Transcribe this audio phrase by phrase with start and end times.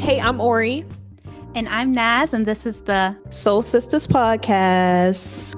[0.00, 0.86] Hey, I'm Ori.
[1.54, 5.54] And I'm Naz, and this is the Soul Sisters Podcast.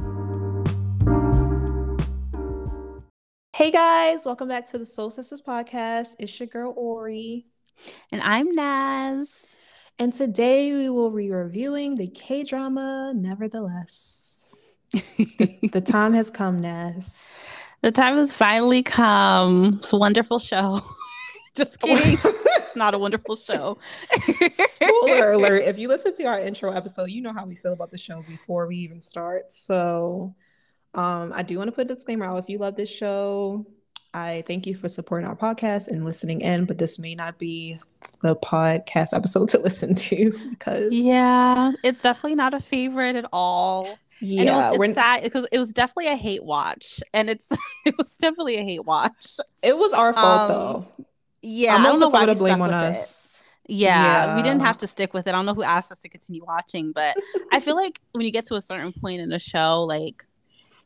[3.55, 6.17] Hey guys, welcome back to the Soul Sisters Podcast.
[6.19, 7.47] It's your girl Ori.
[8.11, 9.57] And I'm Naz.
[10.01, 14.51] And today we will be reviewing the K drama Nevertheless.
[14.90, 17.38] the, the time has come, Naz.
[17.83, 19.74] The time has finally come.
[19.79, 20.80] It's a wonderful show.
[21.55, 22.19] Just oh kidding.
[22.73, 23.77] It's not a wonderful show.
[24.51, 25.65] Spoiler alert.
[25.65, 28.25] If you listen to our intro episode, you know how we feel about the show
[28.27, 29.53] before we even start.
[29.53, 30.35] So
[30.95, 32.39] um, I do want to put a disclaimer out.
[32.39, 33.66] If you love this show,
[34.15, 37.79] I thank you for supporting our podcast and listening in, but this may not be
[38.23, 43.99] the podcast episode to listen to because yeah, it's definitely not a favorite at all.
[44.19, 47.51] Yeah, and it was it's sad because it was definitely a hate watch, and it's
[47.85, 49.39] it was definitely a hate watch.
[49.63, 51.07] It was our fault um, though.
[51.42, 53.41] Yeah, I don't know why we blame on us.
[53.69, 55.30] Yeah, yeah, we didn't have to stick with it.
[55.30, 57.16] I don't know who asked us to continue watching, but
[57.52, 60.24] I feel like when you get to a certain point in a show, like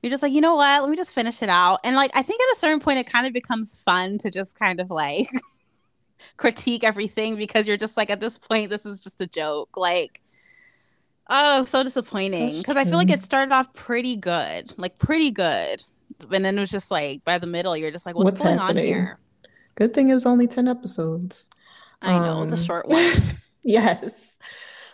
[0.02, 0.82] you're just like, you know what?
[0.82, 1.80] Let me just finish it out.
[1.84, 4.58] And like, I think at a certain point, it kind of becomes fun to just
[4.58, 5.28] kind of like
[6.36, 9.76] critique everything because you're just like, at this point, this is just a joke.
[9.76, 10.20] Like,
[11.28, 15.82] oh, so disappointing because I feel like it started off pretty good, like pretty good,
[16.30, 18.58] and then it was just like by the middle, you're just like, what's, what's going
[18.58, 18.84] happening?
[18.84, 19.18] on here?
[19.76, 21.48] Good thing it was only 10 episodes.
[22.00, 23.12] I know, um, it was a um, short one.
[23.62, 24.38] yes.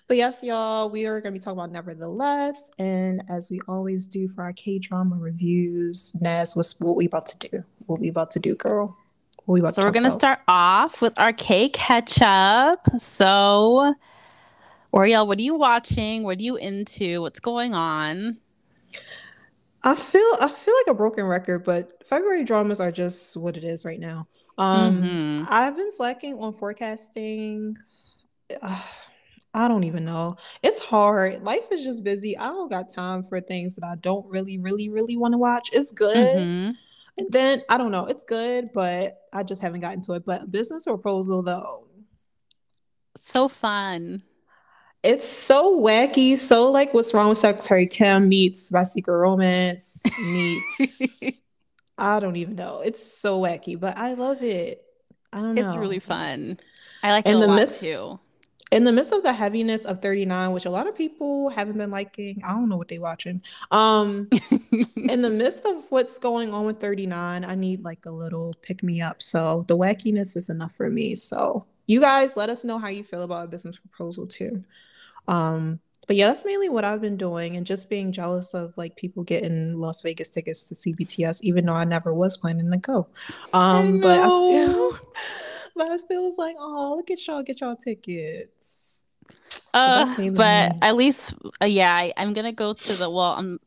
[0.08, 2.68] But yes, y'all, we are going to be talking about Nevertheless.
[2.78, 7.26] And as we always do for our K drama reviews, Naz, what's what we about
[7.28, 7.64] to do?
[7.86, 8.96] What we about to do, girl?
[9.44, 12.88] What we about so we're going to start off with our K catch up.
[12.98, 13.94] So,
[14.92, 16.24] Oriel, what are you watching?
[16.24, 17.22] What are you into?
[17.22, 18.38] What's going on?
[19.84, 23.64] I feel I feel like a broken record, but February dramas are just what it
[23.64, 24.26] is right now.
[24.58, 25.44] Um, mm-hmm.
[25.48, 27.76] I've been slacking on forecasting.
[28.60, 28.82] Uh,
[29.54, 30.36] I don't even know.
[30.62, 31.44] It's hard.
[31.44, 32.38] Life is just busy.
[32.38, 35.68] I don't got time for things that I don't really, really, really want to watch.
[35.74, 36.16] It's good.
[36.16, 36.70] Mm-hmm.
[37.18, 38.06] And then I don't know.
[38.06, 40.24] It's good, but I just haven't gotten to it.
[40.24, 41.86] But business proposal though.
[43.16, 44.22] So fun.
[45.02, 46.38] It's so wacky.
[46.38, 51.42] So like what's wrong with Secretary Kim meets My Secret Romance meets
[52.02, 52.80] I don't even know.
[52.84, 54.84] It's so wacky, but I love it.
[55.32, 55.64] I don't know.
[55.64, 56.58] It's really fun.
[57.02, 58.18] I like in it a lot midst, too.
[58.72, 61.92] In the midst of the heaviness of 39, which a lot of people haven't been
[61.92, 63.40] liking, I don't know what they're watching.
[63.70, 64.28] Um,
[64.96, 68.82] in the midst of what's going on with 39, I need like a little pick
[68.82, 69.22] me up.
[69.22, 71.14] So the wackiness is enough for me.
[71.14, 74.64] So you guys let us know how you feel about a business proposal too.
[75.28, 78.96] Um, but yeah, that's mainly what I've been doing and just being jealous of like
[78.96, 82.76] people getting Las Vegas tickets to see BTS, even though I never was planning to
[82.76, 83.06] go.
[83.52, 84.98] Um, I but I still,
[85.76, 89.04] but I still was like, oh, look at y'all, get y'all tickets.
[89.74, 93.08] Uh, but, but at least, uh, yeah, I, am gonna go to the.
[93.08, 93.60] Well, I'm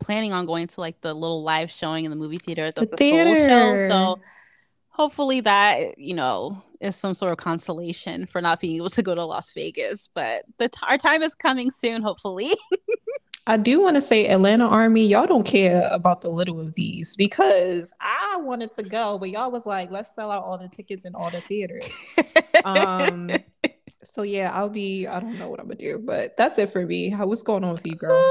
[0.00, 2.90] planning on going to like the little live showing in the movie theaters the of
[2.90, 3.34] the theater.
[3.34, 3.88] Seoul show.
[3.88, 4.20] So
[4.98, 9.14] hopefully that you know is some sort of consolation for not being able to go
[9.14, 10.08] to Las Vegas.
[10.12, 12.50] But the t- our time is coming soon, hopefully.
[13.46, 17.16] I do want to say, Atlanta Army, y'all don't care about the little of these
[17.16, 21.06] because I wanted to go, but y'all was like, let's sell out all the tickets
[21.06, 22.14] in all the theaters.
[22.66, 23.30] um,
[24.04, 25.06] so yeah, I'll be.
[25.06, 27.08] I don't know what I'm gonna do, but that's it for me.
[27.08, 28.30] How what's going on with you, girl?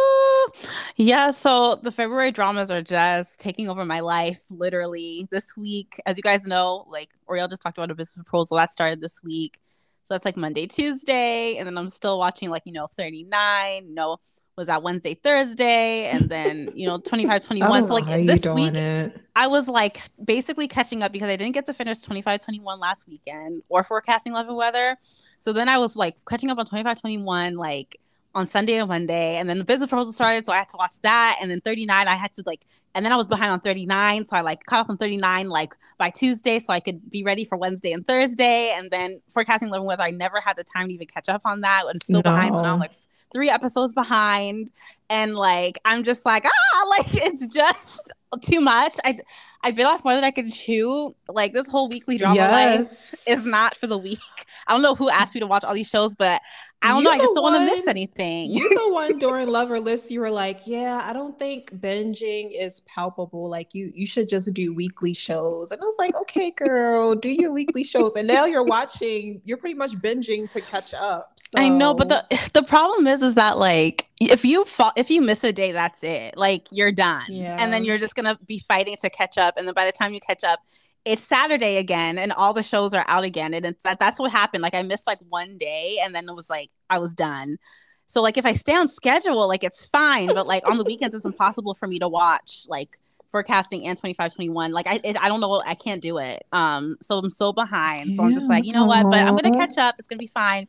[0.97, 6.01] Yeah, so the February dramas are just taking over my life literally this week.
[6.05, 9.21] As you guys know, like Oriel just talked about a business proposal that started this
[9.23, 9.59] week.
[10.03, 14.17] So that's like Monday, Tuesday, and then I'm still watching like, you know, 39, no
[14.57, 17.85] was that Wednesday, Thursday, and then you know 25, 21.
[17.85, 19.21] So like this week, it.
[19.35, 23.07] I was like basically catching up because I didn't get to finish 25, 21 last
[23.07, 24.97] weekend or forecasting love and weather.
[25.39, 27.99] So then I was like catching up on 25, 21, like
[28.37, 30.99] on Sunday and Monday, and then the business proposal started, so I had to watch
[31.01, 34.27] that, and then 39, I had to like, and then I was behind on 39,
[34.27, 37.43] so I like caught up on 39 like by Tuesday, so I could be ready
[37.43, 40.87] for Wednesday and Thursday, and then forecasting love and weather, I never had the time
[40.87, 41.83] to even catch up on that.
[41.89, 42.31] I'm still no.
[42.31, 42.93] behind, so now I'm like
[43.33, 44.71] three episodes behind,
[45.09, 48.97] and like I'm just like ah, like it's just too much.
[49.03, 49.19] I
[49.63, 51.15] I bit off more than I can chew.
[51.27, 53.13] Like this whole weekly drama yes.
[53.25, 54.19] life is not for the week.
[54.67, 56.41] I don't know who asked me to watch all these shows, but
[56.81, 57.11] I don't you know.
[57.11, 58.51] I just don't want to miss anything.
[58.51, 62.81] You're the one during Lover List, You were like, "Yeah, I don't think binging is
[62.81, 63.49] palpable.
[63.49, 67.29] Like you, you should just do weekly shows." And I was like, "Okay, girl, do
[67.29, 69.41] your weekly shows." And now you're watching.
[69.43, 71.33] You're pretty much binging to catch up.
[71.37, 71.59] So.
[71.59, 75.21] I know, but the the problem is, is that like if you fall, if you
[75.21, 76.37] miss a day, that's it.
[76.37, 77.57] Like you're done, yeah.
[77.59, 79.57] and then you're just gonna be fighting to catch up.
[79.57, 80.59] And then by the time you catch up,
[81.07, 83.53] it's Saturday again and all the shows are out again.
[83.53, 84.61] And it's that that's what happened.
[84.61, 87.57] Like I missed like one day and then it was like I was done.
[88.05, 90.27] So like if I stay on schedule, like it's fine.
[90.27, 92.97] But like on the weekends, it's impossible for me to watch like
[93.29, 96.95] forecasting and 25 21 like i it, i don't know i can't do it um
[97.01, 99.77] so i'm so behind so i'm just like you know what but i'm gonna catch
[99.77, 100.65] up it's gonna be fine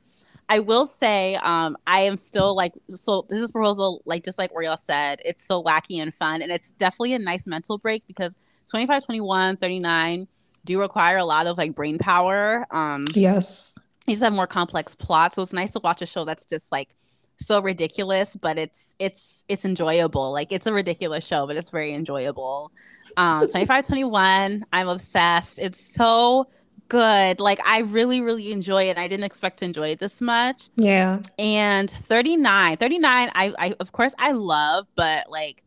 [0.48, 4.50] I will say, um, I am still like, so this is proposal, like just like
[4.52, 6.40] Oriel said, it's so wacky and fun.
[6.40, 8.38] And it's definitely a nice mental break because
[8.70, 10.28] 25, 21, 39
[10.64, 12.66] do require a lot of like brain power.
[12.70, 13.78] Um, yes.
[14.06, 15.36] These have more complex plots.
[15.36, 16.94] So it's nice to watch a show that's just like
[17.36, 20.32] so ridiculous, but it's, it's, it's enjoyable.
[20.32, 22.72] Like it's a ridiculous show, but it's very enjoyable.
[23.16, 25.58] Um, 25, 21, I'm obsessed.
[25.58, 26.48] It's so
[26.88, 27.40] good.
[27.40, 28.98] Like I really, really enjoy it.
[28.98, 30.68] I didn't expect to enjoy it this much.
[30.76, 31.20] Yeah.
[31.38, 35.62] And 39, 39, I, I of course I love, but like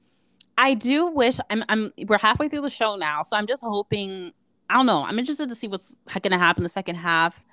[0.61, 3.23] I do wish I'm I'm we're halfway through the show now.
[3.23, 4.31] So I'm just hoping
[4.69, 5.03] I don't know.
[5.03, 7.43] I'm interested to see what's gonna happen the second half.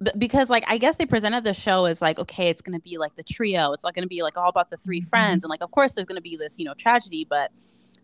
[0.00, 2.96] But because like I guess they presented the show as like, okay, it's gonna be
[2.96, 3.72] like the trio.
[3.72, 5.08] It's not gonna be like all about the 3 mm-hmm.
[5.10, 5.44] friends.
[5.44, 7.52] And like of course there's gonna be this, you know, tragedy, but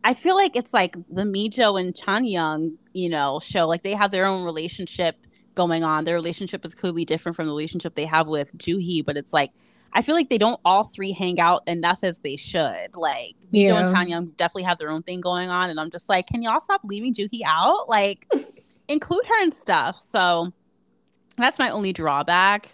[0.05, 3.67] I feel like it's like the Mijo and Chan Young, you know, show.
[3.67, 6.05] Like they have their own relationship going on.
[6.05, 9.53] Their relationship is clearly different from the relationship they have with Joohee, but it's like
[9.95, 12.95] I feel like they don't all three hang out enough as they should.
[12.95, 13.87] Like Mijo yeah.
[13.87, 16.61] and Chanyoung definitely have their own thing going on, and I'm just like, can y'all
[16.61, 17.89] stop leaving Joohee out?
[17.89, 18.27] Like,
[18.89, 19.99] include her and stuff.
[19.99, 20.53] So
[21.37, 22.73] that's my only drawback.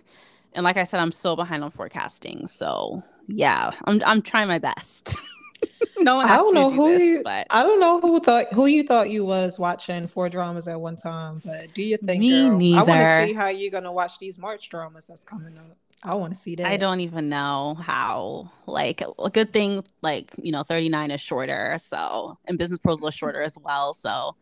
[0.54, 2.46] And like I said, I'm so behind on forecasting.
[2.46, 5.16] So yeah, I'm I'm trying my best.
[5.98, 8.52] no one I don't know do who this, you, but I don't know who thought
[8.52, 11.40] who you thought you was watching four dramas at one time.
[11.44, 12.80] But do you think me girl, neither?
[12.80, 15.76] I want to see how you're gonna watch these March dramas that's coming up.
[16.02, 16.66] I want to see that.
[16.66, 18.50] I don't even know how.
[18.66, 23.14] Like a good thing, like you know, 39 is shorter, so and Business Pros is
[23.22, 23.94] shorter as well.
[23.94, 24.36] So,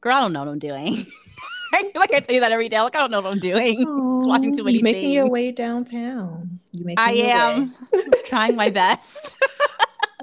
[0.00, 0.94] girl, I don't know what I'm doing.
[1.72, 2.80] like I tell you that every day.
[2.80, 3.86] Like I don't know what I'm doing.
[4.24, 5.14] Oh, watching too many you making things.
[5.14, 6.60] your way downtown.
[6.72, 7.74] You making I am
[8.24, 9.36] trying my best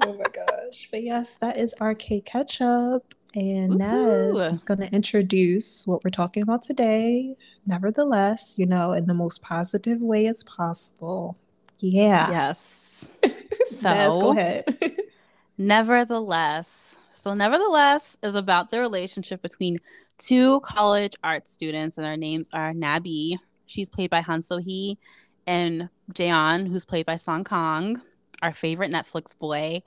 [0.06, 0.88] oh my gosh.
[0.90, 3.14] But yes, that is our RK Ketchup.
[3.34, 7.36] And Naz is going to introduce what we're talking about today.
[7.66, 11.36] Nevertheless, you know, in the most positive way as possible.
[11.78, 12.30] Yeah.
[12.30, 13.12] Yes.
[13.66, 14.98] so Naz, go ahead.
[15.58, 16.98] nevertheless.
[17.12, 19.76] So, nevertheless is about the relationship between
[20.18, 23.36] two college art students, and their names are Nabi.
[23.66, 24.98] She's played by Han So Hee,
[25.46, 28.00] and Jaeon, who's played by Song Kang
[28.42, 29.82] our favorite Netflix boy.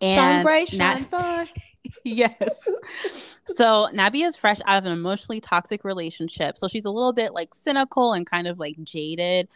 [0.00, 1.48] And shine bright, shine
[2.04, 3.34] yes.
[3.46, 6.58] so Nabi is fresh out of an emotionally toxic relationship.
[6.58, 9.48] So she's a little bit like cynical and kind of like jaded.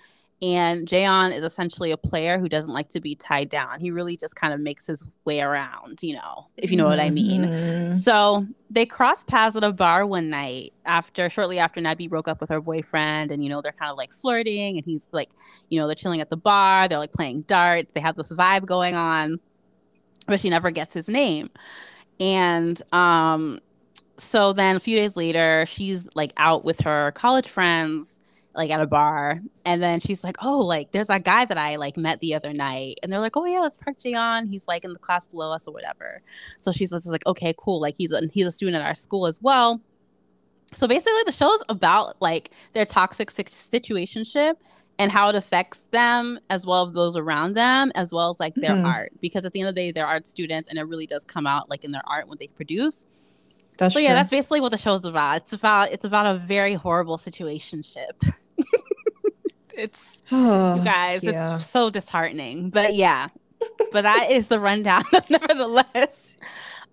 [0.42, 3.78] And Jayon is essentially a player who doesn't like to be tied down.
[3.78, 6.98] He really just kind of makes his way around, you know, if you know what
[6.98, 7.44] I mean.
[7.44, 7.92] Mm-hmm.
[7.92, 12.40] So they cross paths at a bar one night after, shortly after Nabi broke up
[12.40, 13.30] with her boyfriend.
[13.30, 14.78] And, you know, they're kind of like flirting.
[14.78, 15.30] And he's like,
[15.68, 16.88] you know, they're chilling at the bar.
[16.88, 17.92] They're like playing darts.
[17.92, 19.38] They have this vibe going on.
[20.26, 21.50] But she never gets his name.
[22.20, 23.60] And, um,
[24.18, 28.20] so then a few days later, she's like out with her college friends
[28.54, 29.40] like at a bar.
[29.64, 32.52] And then she's like oh like there's that guy that i like met the other
[32.52, 32.98] night.
[33.02, 34.48] And they're like oh yeah let's park Jaeon.
[34.48, 36.20] He's like in the class below us or whatever.
[36.58, 37.80] So she's like okay cool.
[37.80, 39.80] Like he's a he's a student at our school as well.
[40.74, 44.54] So basically the show is about like their toxic situationship
[44.98, 48.54] and how it affects them as well as those around them as well as like
[48.54, 48.86] their mm-hmm.
[48.86, 51.24] art because at the end of the day they're art students and it really does
[51.24, 53.06] come out like in their art when they produce
[53.78, 55.38] that's so yeah, that's basically what the show's about.
[55.38, 58.30] It's about it's about a very horrible situationship.
[59.76, 61.56] it's oh, you guys, yeah.
[61.56, 62.70] it's so disheartening.
[62.70, 63.28] But yeah.
[63.92, 66.36] but that is the rundown nevertheless.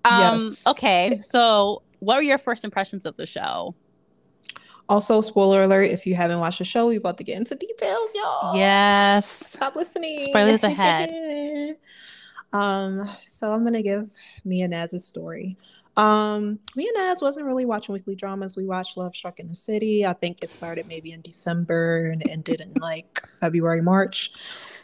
[0.05, 0.67] Um yes.
[0.67, 3.75] okay, so what were your first impressions of the show?
[4.89, 8.09] Also, spoiler alert, if you haven't watched the show, we're about to get into details,
[8.15, 8.55] y'all.
[8.55, 9.27] Yes.
[9.27, 10.19] Stop listening.
[10.19, 11.77] Spoilers ahead.
[12.51, 14.09] um, so I'm gonna give
[14.43, 15.55] Mia Naz's story.
[15.95, 18.55] Um, me and Naz wasn't really watching weekly dramas.
[18.55, 20.05] We watched Love Struck in the City.
[20.05, 24.31] I think it started maybe in December and ended in like February, March.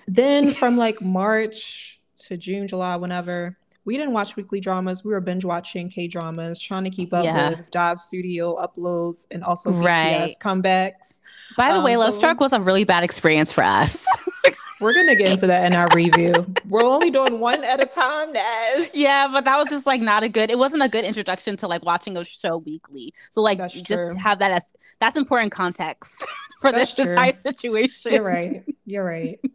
[0.07, 5.04] Then from like March to June, July, whenever, we didn't watch weekly dramas.
[5.04, 7.51] We were binge watching K dramas, trying to keep up yeah.
[7.51, 10.36] with Dive Studio uploads and also BTS right.
[10.42, 11.22] comebacks.
[11.56, 14.06] By the um, way, Love so- Struck was a really bad experience for us.
[14.82, 16.34] We're gonna get into that in our review.
[16.68, 18.89] We're only doing one at a time, Naz.
[18.94, 20.51] Yeah, but that was just like not a good.
[20.51, 23.13] It wasn't a good introduction to like watching a show weekly.
[23.32, 24.15] So like, that's just true.
[24.18, 26.27] have that as that's important context
[26.62, 27.12] for that's this true.
[27.12, 28.13] entire situation.
[28.13, 28.63] You're right.
[28.86, 29.39] You're right.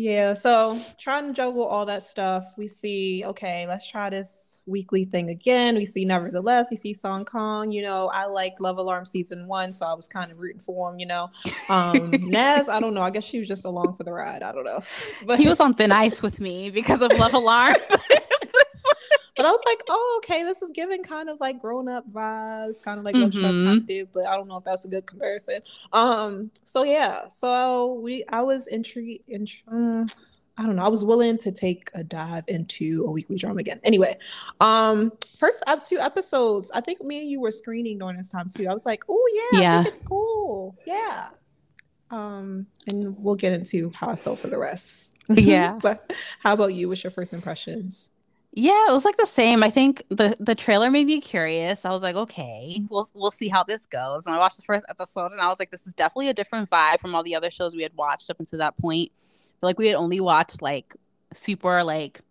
[0.00, 2.54] Yeah, so trying to juggle all that stuff.
[2.56, 5.76] We see, okay, let's try this weekly thing again.
[5.76, 7.70] We see Nevertheless, we see Song Kang.
[7.70, 10.90] You know, I like Love Alarm season one, so I was kind of rooting for
[10.90, 11.30] him, you know.
[11.68, 13.02] Um Naz, I don't know.
[13.02, 14.42] I guess she was just along for the ride.
[14.42, 14.80] I don't know.
[15.26, 17.76] But he was on thin ice with me because of Love Alarm.
[19.40, 22.82] but I was like, oh, okay, this is giving kind of like grown up vibes,
[22.82, 23.62] kind of like what mm-hmm.
[23.62, 25.62] Trump did, but I don't know if that's a good comparison.
[25.94, 29.24] Um, so yeah, so we, I was intrigued.
[29.28, 30.04] Int- um,
[30.58, 30.84] I don't know.
[30.84, 33.80] I was willing to take a dive into a weekly drama again.
[33.82, 34.14] Anyway,
[34.60, 36.70] um, first up two episodes.
[36.74, 38.68] I think me and you were screening during this time too.
[38.68, 40.76] I was like, oh yeah, yeah, it's cool.
[40.86, 41.30] Yeah.
[42.10, 45.14] Um, and we'll get into how I felt for the rest.
[45.30, 45.78] Yeah.
[45.82, 46.90] but how about you?
[46.90, 48.10] What's your first impressions?
[48.52, 49.62] Yeah, it was like the same.
[49.62, 51.84] I think the the trailer made me curious.
[51.84, 54.26] I was like, okay, we'll we'll see how this goes.
[54.26, 56.68] And I watched the first episode, and I was like, this is definitely a different
[56.68, 59.12] vibe from all the other shows we had watched up until that point.
[59.60, 60.96] But, like we had only watched like
[61.32, 62.22] super like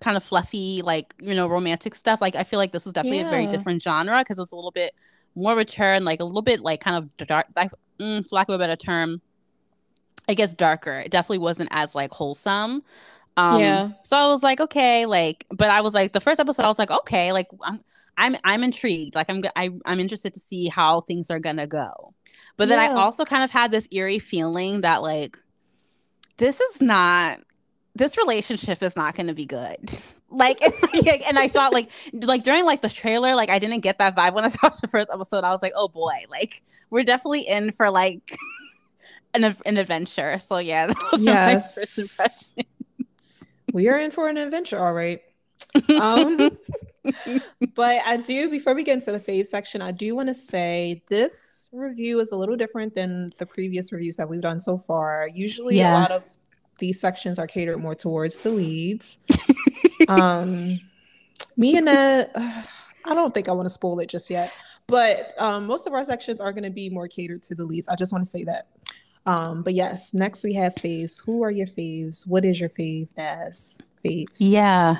[0.00, 2.20] kind of fluffy, like you know, romantic stuff.
[2.20, 3.28] Like I feel like this was definitely yeah.
[3.28, 4.94] a very different genre because it's a little bit
[5.34, 7.46] more mature and like a little bit like kind of dark.
[7.56, 9.20] Like, mm, for lack of a better term,
[10.28, 11.00] I guess darker.
[11.00, 12.84] It definitely wasn't as like wholesome.
[13.40, 13.90] Um, yeah.
[14.02, 16.78] So I was like, okay, like, but I was like, the first episode, I was
[16.78, 17.80] like, okay, like, I'm,
[18.16, 19.14] I'm, I'm intrigued.
[19.14, 22.14] Like, I'm, I, am i am interested to see how things are gonna go.
[22.56, 22.94] But then yeah.
[22.94, 25.38] I also kind of had this eerie feeling that like,
[26.36, 27.40] this is not,
[27.94, 29.90] this relationship is not gonna be good.
[30.32, 30.72] Like, and,
[31.26, 34.32] and I thought like, like during like the trailer, like I didn't get that vibe
[34.32, 35.42] when I watched the first episode.
[35.42, 38.36] I was like, oh boy, like we're definitely in for like
[39.34, 40.38] an, an adventure.
[40.38, 41.76] So yeah, that was yes.
[41.76, 42.79] my first impression
[43.72, 45.20] we are in for an adventure, all right.
[46.00, 46.56] Um,
[47.74, 51.02] but I do, before we get into the fave section, I do want to say
[51.08, 55.28] this review is a little different than the previous reviews that we've done so far.
[55.32, 55.98] Usually, yeah.
[55.98, 56.24] a lot of
[56.78, 59.18] these sections are catered more towards the leads.
[60.08, 60.76] um,
[61.56, 62.62] me and Ned, uh,
[63.04, 64.52] I don't think I want to spoil it just yet,
[64.86, 67.88] but um, most of our sections are going to be more catered to the leads.
[67.88, 68.68] I just want to say that.
[69.26, 71.24] Um, but yes, next we have faves.
[71.24, 72.28] Who are your faves?
[72.28, 74.38] What is your fave as faves?
[74.38, 74.98] Yeah.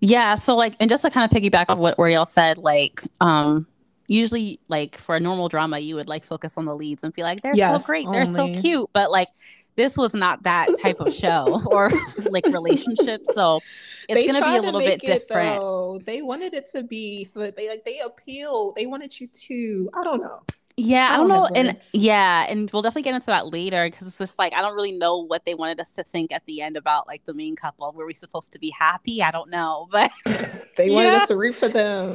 [0.00, 0.34] Yeah.
[0.34, 3.66] So like and just to kind of piggyback on what Oriel said, like um
[4.08, 7.22] usually like for a normal drama you would like focus on the leads and be
[7.22, 8.18] like they're yes, so great, only.
[8.18, 8.88] they're so cute.
[8.92, 9.28] But like
[9.76, 11.90] this was not that type of show or
[12.30, 13.22] like relationship.
[13.26, 13.60] So
[14.08, 15.56] it's they gonna be a little bit it, different.
[15.56, 16.00] Though.
[16.04, 18.72] They wanted it to be but they like they appeal.
[18.72, 20.40] They wanted you to I don't know.
[20.78, 21.48] Yeah, I, I don't, know.
[21.54, 24.74] And yeah, and we'll definitely get into that later because it's just like I don't
[24.74, 27.56] really know what they wanted us to think at the end about like the main
[27.56, 27.90] couple.
[27.92, 29.22] Were we supposed to be happy?
[29.22, 30.12] I don't know, but
[30.76, 32.14] they wanted us to root for them.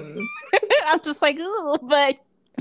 [0.85, 2.19] I'm just like, ooh, but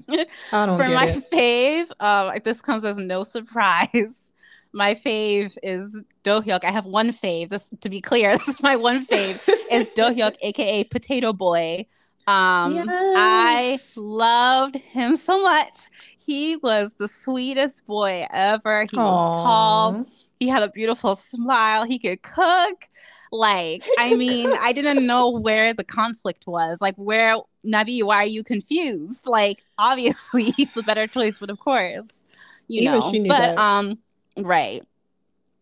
[0.09, 1.25] I don't for my it.
[1.30, 4.33] fave, uh, this comes as no surprise.
[4.73, 6.62] My fave is Do Hyuk.
[6.62, 7.49] I have one fave.
[7.49, 11.87] This to be clear, this is my one fave is Do Hyuk, aka Potato Boy
[12.31, 12.87] um, yes.
[13.17, 15.87] I loved him so much.
[16.19, 18.83] He was the sweetest boy ever.
[18.83, 19.05] He Aww.
[19.05, 20.07] was tall.
[20.39, 21.85] He had a beautiful smile.
[21.85, 22.89] He could cook.
[23.33, 26.81] Like, I mean, I didn't know where the conflict was.
[26.81, 29.27] Like, where Nabi, why are you confused?
[29.27, 32.27] Like, obviously he's the better choice, but of course,
[32.69, 33.29] you Even know.
[33.29, 33.59] but that.
[33.59, 33.99] um,
[34.37, 34.83] right.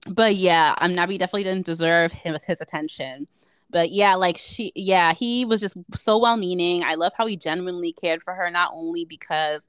[0.09, 3.27] But yeah, um, Nabi definitely didn't deserve his his attention
[3.71, 7.37] but yeah like she yeah he was just so well meaning i love how he
[7.37, 9.69] genuinely cared for her not only because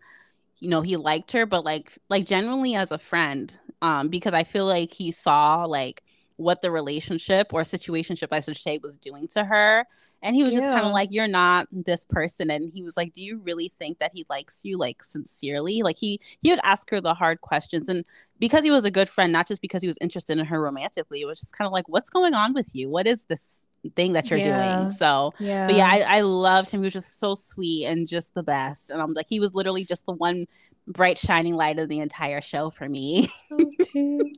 [0.60, 4.44] you know he liked her but like like genuinely as a friend um because i
[4.44, 6.04] feel like he saw like
[6.40, 9.86] what the relationship or situationship I should say was doing to her.
[10.24, 10.62] And he was yeah.
[10.62, 12.50] just kind of like, You're not this person.
[12.50, 15.82] And he was like, Do you really think that he likes you like sincerely?
[15.84, 17.90] Like he he would ask her the hard questions.
[17.90, 18.06] And
[18.40, 21.22] because he was a good friend, not just because he was interested in her romantically,
[21.22, 22.90] it was just kind of like, What's going on with you?
[22.90, 24.78] What is this thing that you're yeah.
[24.78, 24.90] doing.
[24.90, 25.68] So, yeah.
[25.68, 26.82] but yeah, I, I loved him.
[26.82, 28.90] He was just so sweet and just the best.
[28.90, 30.46] And I'm like, he was literally just the one
[30.88, 33.30] bright shining light of the entire show for me.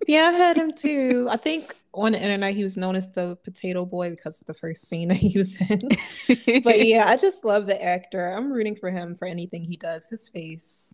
[0.07, 1.27] yeah, I had him too.
[1.29, 4.53] I think on the internet he was known as the potato boy because of the
[4.53, 6.61] first scene that he was in.
[6.63, 8.27] but yeah, I just love the actor.
[8.27, 10.09] I'm rooting for him for anything he does.
[10.09, 10.93] His face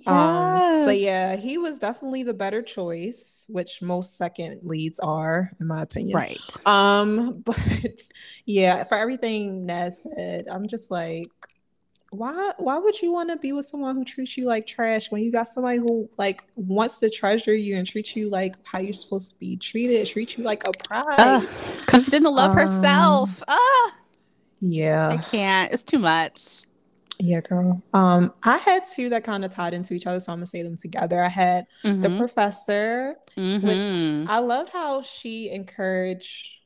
[0.00, 0.08] Yes.
[0.08, 5.66] Um, but yeah, he was definitely the better choice, which most second leads are, in
[5.66, 6.16] my opinion.
[6.16, 6.40] Right.
[6.66, 7.58] Um, but
[8.44, 11.30] yeah, for everything Ned said, I'm just like,
[12.10, 15.22] why why would you want to be with someone who treats you like trash when
[15.22, 18.94] you got somebody who like wants to treasure you and treat you like how you're
[18.94, 21.76] supposed to be treated, treat you like a prize?
[21.80, 23.42] Because she didn't love um, herself.
[23.46, 23.94] Ah.
[24.60, 25.10] Yeah.
[25.10, 25.72] I can't.
[25.72, 26.62] It's too much.
[27.20, 27.82] Yeah, girl.
[27.92, 30.62] Um, I had two that kind of tied into each other, so I'm gonna say
[30.62, 31.22] them together.
[31.22, 32.02] I had mm-hmm.
[32.02, 33.66] the professor, mm-hmm.
[33.66, 36.58] which I loved how she encouraged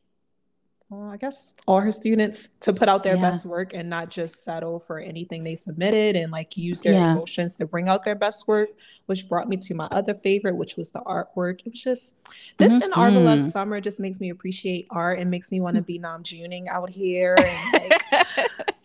[0.92, 3.22] well, I guess all her students to put out their yeah.
[3.22, 7.12] best work and not just settle for anything they submitted and like use their yeah.
[7.12, 8.68] emotions to bring out their best work,
[9.06, 11.60] which brought me to my other favorite, which was the artwork.
[11.64, 12.14] It was just
[12.58, 12.82] this mm-hmm.
[12.82, 15.98] and Our Beloved Summer just makes me appreciate art and makes me want to be
[15.98, 18.50] Namjooning out here and like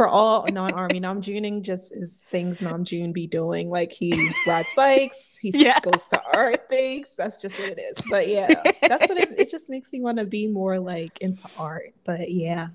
[0.00, 3.68] for all non-army Namjooning just is things Namjoon be doing.
[3.68, 5.78] Like he rides bikes, he yeah.
[5.80, 7.14] goes to art things.
[7.18, 8.02] That's just what it is.
[8.08, 8.48] But yeah,
[8.80, 11.92] that's what it, it just makes me want to be more like into art.
[12.04, 12.68] But yeah.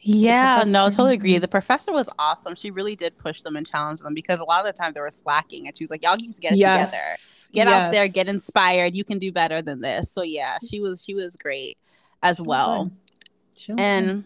[0.00, 1.34] Yeah, no, totally agree.
[1.34, 1.42] Mm-hmm.
[1.42, 2.56] The professor was awesome.
[2.56, 5.00] She really did push them and challenge them because a lot of the time they
[5.00, 6.90] were slacking and she was like, Y'all need to get it yes.
[6.90, 7.04] together.
[7.52, 7.80] Get yes.
[7.80, 8.96] out there, get inspired.
[8.96, 10.10] You can do better than this.
[10.10, 11.78] So yeah, she was she was great
[12.24, 12.90] as well.
[13.68, 14.24] And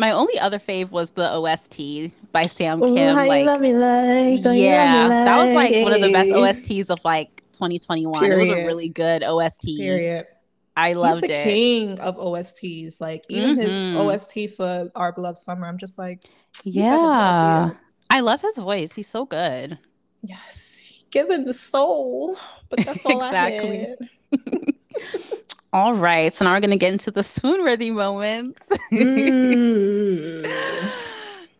[0.00, 2.88] my only other fave was the OST by Sam Kim.
[2.90, 5.10] Ooh, like, like, yeah, like.
[5.10, 8.18] that was like one of the best OSTs of like 2021.
[8.18, 8.34] Period.
[8.34, 9.66] It was a really good OST.
[9.76, 10.26] Period.
[10.74, 11.44] I loved He's the it.
[11.44, 13.60] King of OSTs, like even mm-hmm.
[13.60, 15.66] his OST for Our Beloved Summer.
[15.66, 16.24] I'm just like,
[16.64, 17.72] yeah,
[18.08, 18.94] I love his voice.
[18.94, 19.78] He's so good.
[20.22, 22.38] Yes, given the soul,
[22.70, 23.86] but that's all exactly.
[23.86, 23.96] I
[24.32, 24.74] had.
[25.72, 26.34] All right.
[26.34, 28.72] So now we're going to get into the swoon-worthy moments.
[28.92, 30.50] mm.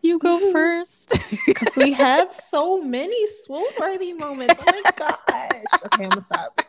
[0.03, 1.13] You go first.
[1.45, 4.55] Because we have so many swoon-worthy moments.
[4.59, 5.11] Oh my gosh.
[5.85, 6.61] Okay, I'm going to stop.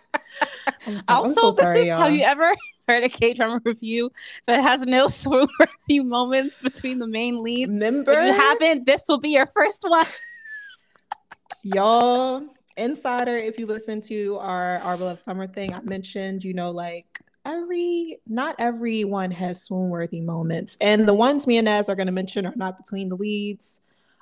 [1.08, 2.00] Also, so sorry, this is y'all.
[2.02, 2.44] have you ever
[2.88, 4.10] heard a K drama review
[4.46, 7.72] that has no swoon-worthy moments between the main leads?
[7.80, 8.12] Remember?
[8.12, 10.04] If you haven't, this will be your first one.
[11.62, 12.42] y'all,
[12.76, 17.18] Insider, if you listen to our Our Beloved Summer thing, I mentioned, you know, like
[17.44, 22.06] every not everyone has swoon worthy moments and the ones me and Naz are going
[22.06, 23.80] to mention are not between the leads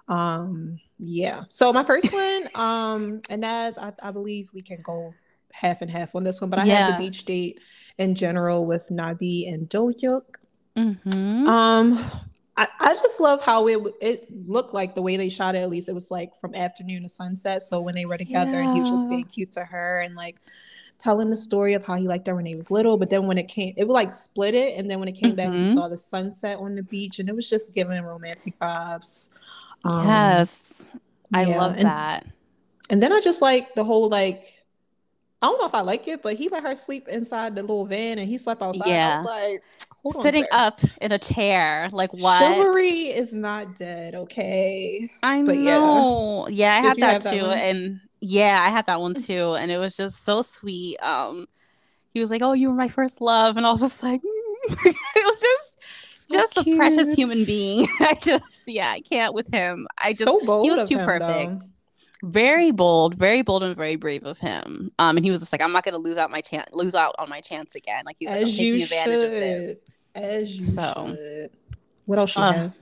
[0.09, 5.15] um yeah so my first one um and Naz I, I believe we can go
[5.53, 6.87] half and half on this one but I yeah.
[6.87, 7.61] had the beach date
[7.99, 10.23] in general with Nabi and Dohyuk
[10.77, 11.47] mm-hmm.
[11.47, 11.99] um
[12.57, 15.71] I, I just love how it it looked like the way they shot it at
[15.71, 18.65] least it was like from afternoon to sunset so when they were together yeah.
[18.65, 20.37] and he was just being cute to her and like
[21.01, 22.97] telling the story of how he liked her when he was little.
[22.97, 24.79] But then when it came, it would like split it.
[24.79, 25.37] And then when it came mm-hmm.
[25.37, 25.75] back, you mm-hmm.
[25.75, 29.31] saw the sunset on the beach and it was just giving romantic vibes.
[29.85, 30.91] Um, yes.
[31.33, 31.59] I yeah.
[31.59, 32.27] love and, that.
[32.91, 34.63] And then I just like the whole like,
[35.43, 37.87] I don't know if I like it, but he let her sleep inside the little
[37.87, 38.89] van and he slept outside.
[38.89, 39.23] Yeah.
[39.23, 39.63] like,
[40.21, 41.89] sitting up in a chair.
[41.93, 42.41] Like what?
[42.41, 45.11] Chivalry is not dead, okay?
[45.23, 46.47] I but know.
[46.49, 47.47] Yeah, yeah I had that, that too.
[47.47, 47.59] One?
[47.59, 51.03] And yeah, I had that one too, and it was just so sweet.
[51.03, 51.47] Um,
[52.13, 54.21] he was like, "Oh, you were my first love," and I was just like,
[54.69, 56.75] it was just so just cute.
[56.75, 57.87] a precious human being.
[58.01, 59.87] I just yeah, I can't with him.
[59.99, 61.61] I just so bold he was too him, perfect.
[61.61, 62.29] Though.
[62.29, 64.91] Very bold, very bold and very brave of him.
[64.99, 67.15] Um, and he was just like, I'm not gonna lose out my chance, lose out
[67.19, 68.05] on my chance again.
[68.05, 69.25] Like he's like, I'm taking advantage should.
[69.25, 69.79] of this.
[70.15, 71.51] As you so, should.
[72.05, 72.77] What else you uh, have?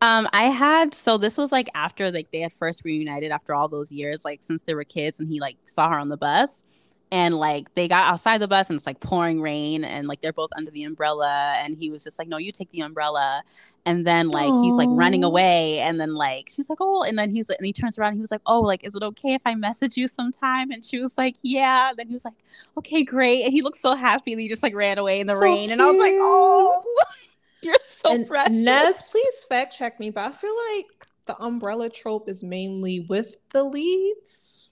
[0.00, 3.68] Um, I had so this was like after like they had first reunited after all
[3.68, 6.64] those years, like since they were kids, and he like saw her on the bus,
[7.10, 10.32] and like they got outside the bus and it's like pouring rain, and like they're
[10.32, 13.42] both under the umbrella, and he was just like, "No, you take the umbrella,"
[13.86, 14.64] and then like Aww.
[14.64, 17.66] he's like running away, and then like she's like, "Oh," and then he's like, and
[17.66, 19.96] he turns around, and he was like, "Oh, like is it okay if I message
[19.96, 22.34] you sometime?" And she was like, "Yeah." And then he was like,
[22.76, 25.34] "Okay, great," and he looked so happy, and he just like ran away in the
[25.34, 25.72] so rain, cute.
[25.72, 26.82] and I was like, "Oh."
[27.64, 28.64] You're so and precious.
[28.64, 33.36] Nez, please fact check me, but I feel like the umbrella trope is mainly with
[33.50, 34.70] the leads.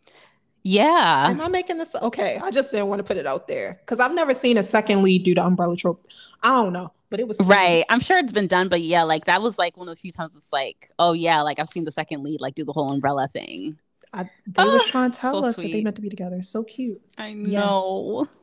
[0.64, 1.26] Yeah.
[1.28, 1.94] Am I making this?
[1.94, 2.38] Okay.
[2.40, 5.02] I just didn't want to put it out there because I've never seen a second
[5.02, 6.06] lead do the umbrella trope.
[6.42, 7.84] I don't know, but it was right.
[7.88, 10.12] I'm sure it's been done, but yeah, like that was like one of the few
[10.12, 12.90] times it's like, oh yeah, like I've seen the second lead like do the whole
[12.92, 13.78] umbrella thing.
[14.12, 15.68] I, they oh, was trying to tell so us sweet.
[15.68, 16.42] that they meant to be together.
[16.42, 17.00] So cute.
[17.16, 18.26] I know.
[18.28, 18.42] Yes.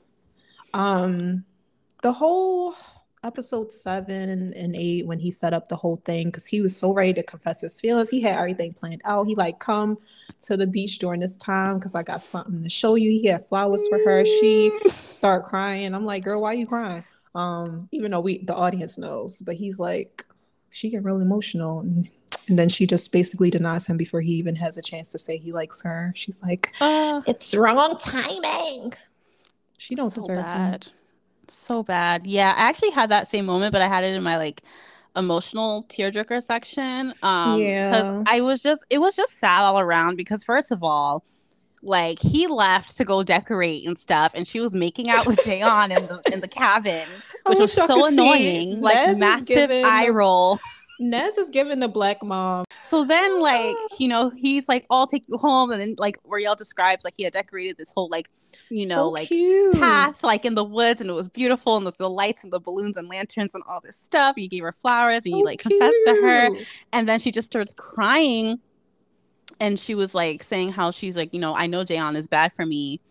[0.74, 1.46] Um,
[2.02, 2.76] the whole
[3.24, 6.94] episode seven and eight when he set up the whole thing because he was so
[6.94, 8.10] ready to confess his feelings.
[8.10, 9.28] He had everything planned out.
[9.28, 9.98] He like come
[10.42, 13.10] to the beach during this time because I got something to show you.
[13.10, 14.26] He had flowers for her.
[14.26, 15.94] She start crying.
[15.94, 17.04] I'm like, girl, why you crying?
[17.36, 20.26] Um, even though we the audience knows, but he's like,
[20.70, 21.82] she get real emotional.
[21.82, 22.10] And,
[22.48, 25.38] and then she just basically denies him before he even has a chance to say
[25.38, 26.14] he likes her.
[26.16, 28.94] She's like, uh, it's wrong timing.
[29.78, 30.86] She don't so deserve bad.
[30.86, 30.94] Him
[31.56, 32.28] so bad.
[32.28, 34.62] Yeah, I actually had that same moment, but I had it in my like
[35.16, 37.14] emotional tearjerker section.
[37.24, 37.92] Um yeah.
[37.92, 41.24] because I was just it was just sad all around because first of all,
[41.82, 45.98] like he left to go decorate and stuff, and she was making out with Jaeon
[45.98, 47.06] in the in the cabin,
[47.46, 48.82] which was so annoying.
[48.82, 50.60] Like massive eye roll.
[51.00, 52.66] Nez is giving the black mom.
[52.84, 55.72] So then, like, you know, he's like, I'll take you home.
[55.72, 58.30] And then, like, Royale describes, like, he had decorated this whole, like,
[58.70, 59.80] you know, So like cute.
[59.80, 61.78] path, like in the woods, and it was beautiful.
[61.78, 64.36] And there's the lights and the balloons and lanterns and all this stuff.
[64.38, 66.50] You gave her flowers and you, So like, confessed to her.
[66.92, 68.60] And then she just starts crying.
[69.60, 72.54] And she was like saying how she's like, you know, I know Jayon is bad
[72.54, 73.02] for me.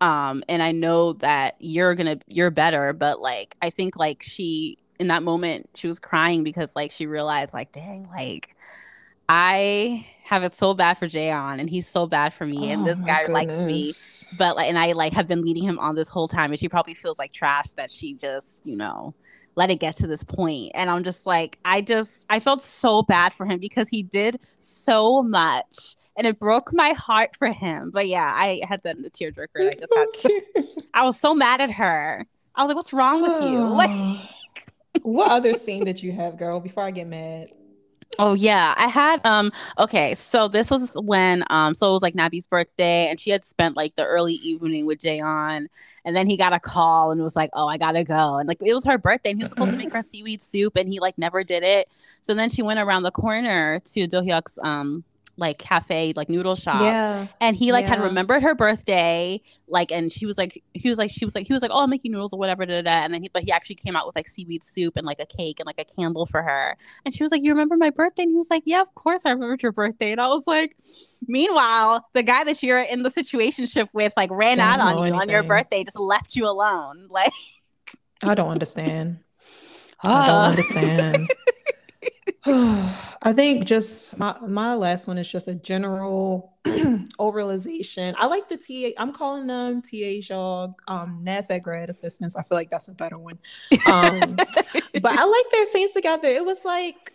[0.00, 4.76] Um, and I know that you're gonna you're better, but like I think like she
[5.04, 8.56] in that moment she was crying because like she realized like, dang, like
[9.28, 12.84] I have it so bad for Jayon and he's so bad for me and Oh
[12.86, 13.92] this my guy likes me.
[14.38, 16.68] but like and I like have been leading him on this whole time and she
[16.68, 19.14] probably feels like trash that she just you know
[19.56, 20.72] let it get to this point.
[20.74, 24.40] And I'm just like I just I felt so bad for him because he did
[24.58, 27.90] so much and it broke my heart for him.
[27.92, 31.20] But yeah I had that in the tearjerker and I just had to I was
[31.20, 32.26] so mad at her.
[32.54, 33.58] I was like what's wrong with you?
[33.74, 34.20] Like
[35.02, 36.60] what other scene did you have, girl?
[36.60, 37.48] Before I get mad.
[38.18, 42.14] Oh yeah, I had um okay, so this was when um so it was like
[42.14, 45.66] Nabi's birthday and she had spent like the early evening with Jayon
[46.04, 48.46] and then he got a call and was like, "Oh, I got to go." And
[48.46, 50.88] like it was her birthday and he was supposed to make her seaweed soup and
[50.88, 51.88] he like never did it.
[52.20, 55.04] So then she went around the corner to Do-hyuk's um
[55.36, 57.26] like cafe like noodle shop Yeah.
[57.40, 61.10] and he like had remembered her birthday like and she was like he was like
[61.10, 63.04] she was like he was like oh i'm making noodles or whatever da, da, da.
[63.04, 65.26] and then he but he actually came out with like seaweed soup and like a
[65.26, 68.22] cake and like a candle for her and she was like you remember my birthday
[68.22, 70.76] and he was like yeah of course i remembered your birthday and i was like
[71.26, 75.14] meanwhile the guy that you're in the situationship with like ran Don't out on you
[75.14, 77.32] on your birthday just left you alone like
[78.22, 79.18] I don't understand.
[80.02, 81.16] I don't understand.
[82.46, 88.14] I think just my my last one is just a general overalization.
[88.18, 89.00] I like the TA.
[89.00, 92.36] I'm calling them TA y'all um NASDAQ grad assistants.
[92.36, 93.38] I feel like that's a better one.
[93.86, 96.28] Um, but I like their scenes together.
[96.28, 97.12] It was like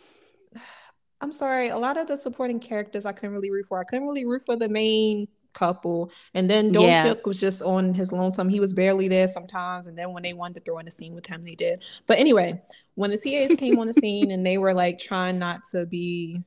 [1.22, 3.80] I'm sorry, a lot of the supporting characters I couldn't really root for.
[3.80, 6.12] I couldn't really root for the main couple.
[6.34, 7.14] And then Do Yeah.
[7.14, 8.50] Hyuk was just on his lonesome.
[8.50, 9.88] He was barely there sometimes.
[9.88, 11.84] And then when they wanted to throw in a scene with him, they did.
[12.08, 12.62] But anyway,
[13.00, 16.42] when the TAs came on the scene and they were like trying not to be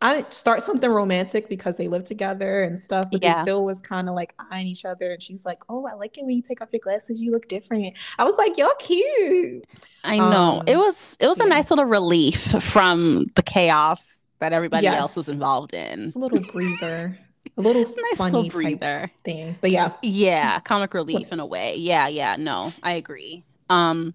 [0.00, 3.34] I start something romantic because they live together and stuff, but Yeah.
[3.34, 5.12] they still was kind of like eyeing each other.
[5.12, 7.22] And she's like, "Oh, I like it when you take off your glasses.
[7.22, 9.64] You look different." I was like, "Y'all cute."
[10.02, 14.52] i know it Um, was it was a nice little relief from the chaos that
[14.52, 17.18] everybody else was involved in It's a little breather,
[17.56, 19.56] a little it's a nice funny little breather thing.
[19.60, 21.76] But yeah, Yeah, comic relief in a way.
[21.76, 23.44] Yeah, yeah, no, I agree.
[23.70, 24.14] Um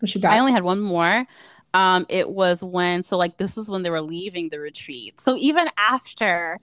[0.00, 0.32] what you got?
[0.32, 1.26] I only had one more.
[1.74, 5.20] Um it was when so like this is when they were leaving the retreat.
[5.20, 6.58] So even after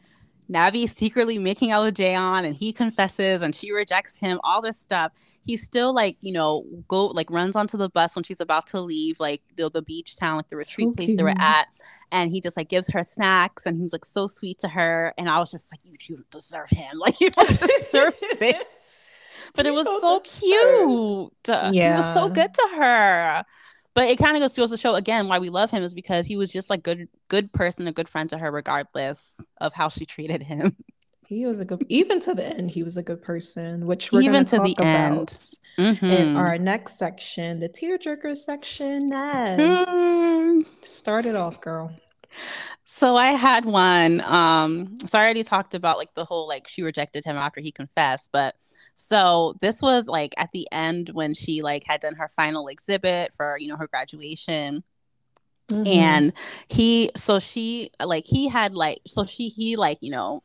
[0.51, 4.79] Nabi secretly making out with Jayon and he confesses and she rejects him, all this
[4.79, 5.11] stuff,
[5.43, 8.81] he still like, you know, go like runs onto the bus when she's about to
[8.81, 11.67] leave, like the, the beach town, like the retreat So place they were at.
[12.11, 15.13] And he just like gives her snacks and he's like so sweet to her.
[15.17, 16.99] And I was just like, you, you don't deserve him.
[16.99, 19.04] Like you don't deserve this
[19.53, 21.73] but it was don't so deserve- cute.
[21.73, 23.43] He was so good to her.
[23.93, 26.27] But it kind of goes goes to show again why we love him is because
[26.27, 29.87] he was just like good good person, a good friend to her, regardless of how
[29.89, 30.75] she treated him.
[31.27, 34.21] He was a good, even to the end, he was a good person, which we're
[34.21, 35.13] Even going to the talk end.
[35.79, 39.07] about in our next section, the tearjerker section.
[39.07, 41.91] Naz, start it off, girl.
[42.83, 44.21] So I had one.
[44.21, 47.71] Um, so I already talked about like the whole like she rejected him after he
[47.71, 48.55] confessed, but
[48.95, 53.33] so this was like at the end when she like had done her final exhibit
[53.37, 54.83] for you know her graduation.
[55.71, 55.87] Mhm.
[55.87, 56.33] and
[56.69, 60.43] he so she like he had like so she he like you know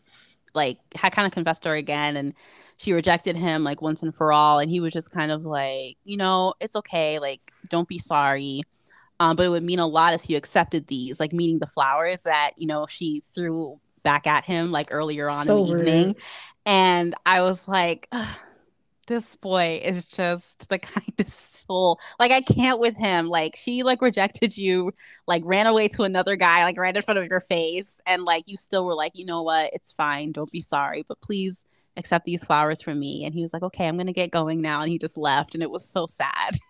[0.54, 2.34] like had kind of confessed to her again and
[2.78, 5.96] she rejected him like once and for all and he was just kind of like
[6.04, 8.62] you know it's okay like don't be sorry
[9.20, 12.22] um but it would mean a lot if you accepted these like meaning the flowers
[12.22, 16.16] that you know she threw back at him like earlier on So in the evening.
[16.66, 18.36] and i was like "Ugh,
[19.06, 21.98] this boy is just the kindest soul.
[22.20, 23.28] Like i can't with him.
[23.28, 24.92] Like she like rejected you
[25.26, 28.00] like ran away to another guy like right in front of your face.
[28.06, 29.70] And like you still were like you know what?
[29.72, 30.32] It's fine.
[30.32, 31.64] Don't be sorry but please
[31.96, 33.24] accept these flowers from me.
[33.24, 34.82] And he was like okay i'm gonna get going now.
[34.82, 35.54] And he just left.
[35.54, 36.58] And it was so sad.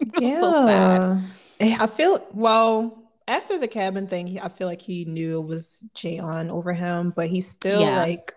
[0.00, 1.22] It was so sad.
[1.60, 4.26] Eh, I feel well after the cabin thing.
[4.26, 7.96] he- I feel like he knew it was Jayon over him, but he still Yeah.
[7.98, 8.34] like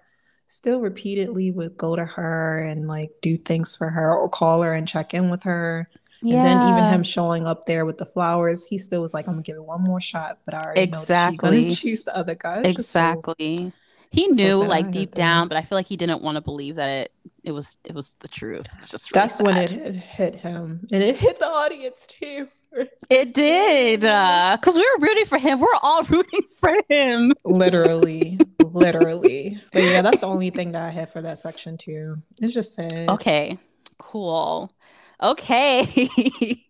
[0.48, 4.74] still repeatedly would go to her and like do things for her or call her
[4.74, 5.90] and check in with her.
[6.22, 6.38] Yeah.
[6.38, 9.34] And then even him showing up there with the flowers, he still was like, "I'm
[9.36, 11.38] gonna give it one more shot," but I already know she's Exactly.
[11.66, 12.64] gonna choose the other guy.
[12.64, 13.74] Just so- exactly
[14.12, 14.66] he knew sad.
[14.66, 17.12] I like deep down but i feel like he didn't want to believe that it
[17.44, 20.88] it was it was the truth it's just really That's when it hit, hit him,
[20.94, 22.48] and it hit the audience too.
[23.10, 24.02] It did.
[24.02, 25.60] Because uh, we were rooting for him.
[25.60, 27.34] We're all rooting for him.
[27.44, 28.40] literally.
[28.76, 29.58] Literally.
[29.72, 32.22] But yeah, that's the only thing that I had for that section too.
[32.42, 33.08] It's just sad.
[33.08, 33.58] Okay.
[34.00, 34.70] Cool.
[35.24, 35.82] Okay.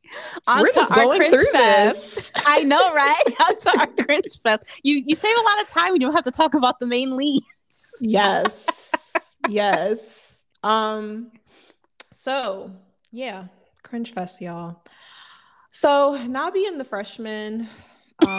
[0.48, 2.34] On We're to just our going cringe through fest.
[2.36, 2.44] this.
[2.46, 3.24] I know, right?
[3.50, 4.64] On to our cringe fest.
[4.84, 6.86] You you save a lot of time when you don't have to talk about the
[6.86, 7.44] main leads.
[8.02, 8.92] Yes.
[9.50, 10.44] yes.
[10.64, 11.32] Um
[12.14, 12.72] so
[13.12, 13.46] yeah,
[13.82, 14.84] cringe fest, y'all.
[15.76, 17.68] So Nabi and the freshman.
[18.26, 18.30] Um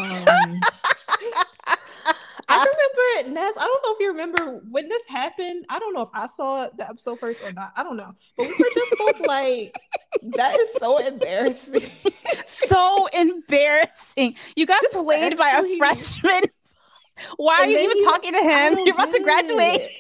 [2.49, 5.67] I remember Naz, I don't know if you remember when this happened.
[5.69, 7.73] I don't know if I saw the episode first or not.
[7.77, 8.11] I don't know.
[8.39, 9.77] But we were just both like,
[10.37, 11.91] that is so embarrassing.
[12.47, 14.37] so embarrassing.
[14.57, 16.41] You got This is played by a freshman.
[17.37, 18.79] Why are you even you- talking to him?
[18.87, 19.83] You're about to graduate.
[19.83, 19.91] it.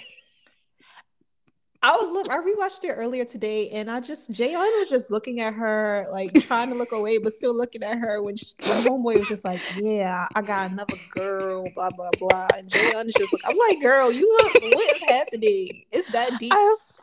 [1.87, 2.29] I was look.
[2.29, 6.35] I rewatched it earlier today, and I just Jayon was just looking at her, like
[6.43, 8.21] trying to look away, but still looking at her.
[8.21, 12.49] When, she, when homeboy was just like, "Yeah, I got another girl," blah blah blah,
[12.57, 14.55] and Jayon is just like, "I'm like, girl, you look.
[14.55, 15.85] What is happening?
[15.93, 16.53] It's that deep.
[16.53, 17.01] I was,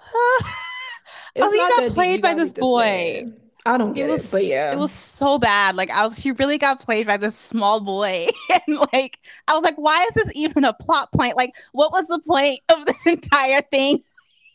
[1.35, 3.23] It's was like, not got played by this boy.
[3.23, 5.77] bad." I don't get it, was, but yeah, it was so bad.
[5.77, 8.27] Like I was, she really got played by this small boy,
[8.67, 9.17] and like
[9.47, 11.37] I was like, why is this even a plot point?
[11.37, 14.03] Like, what was the point of this entire thing?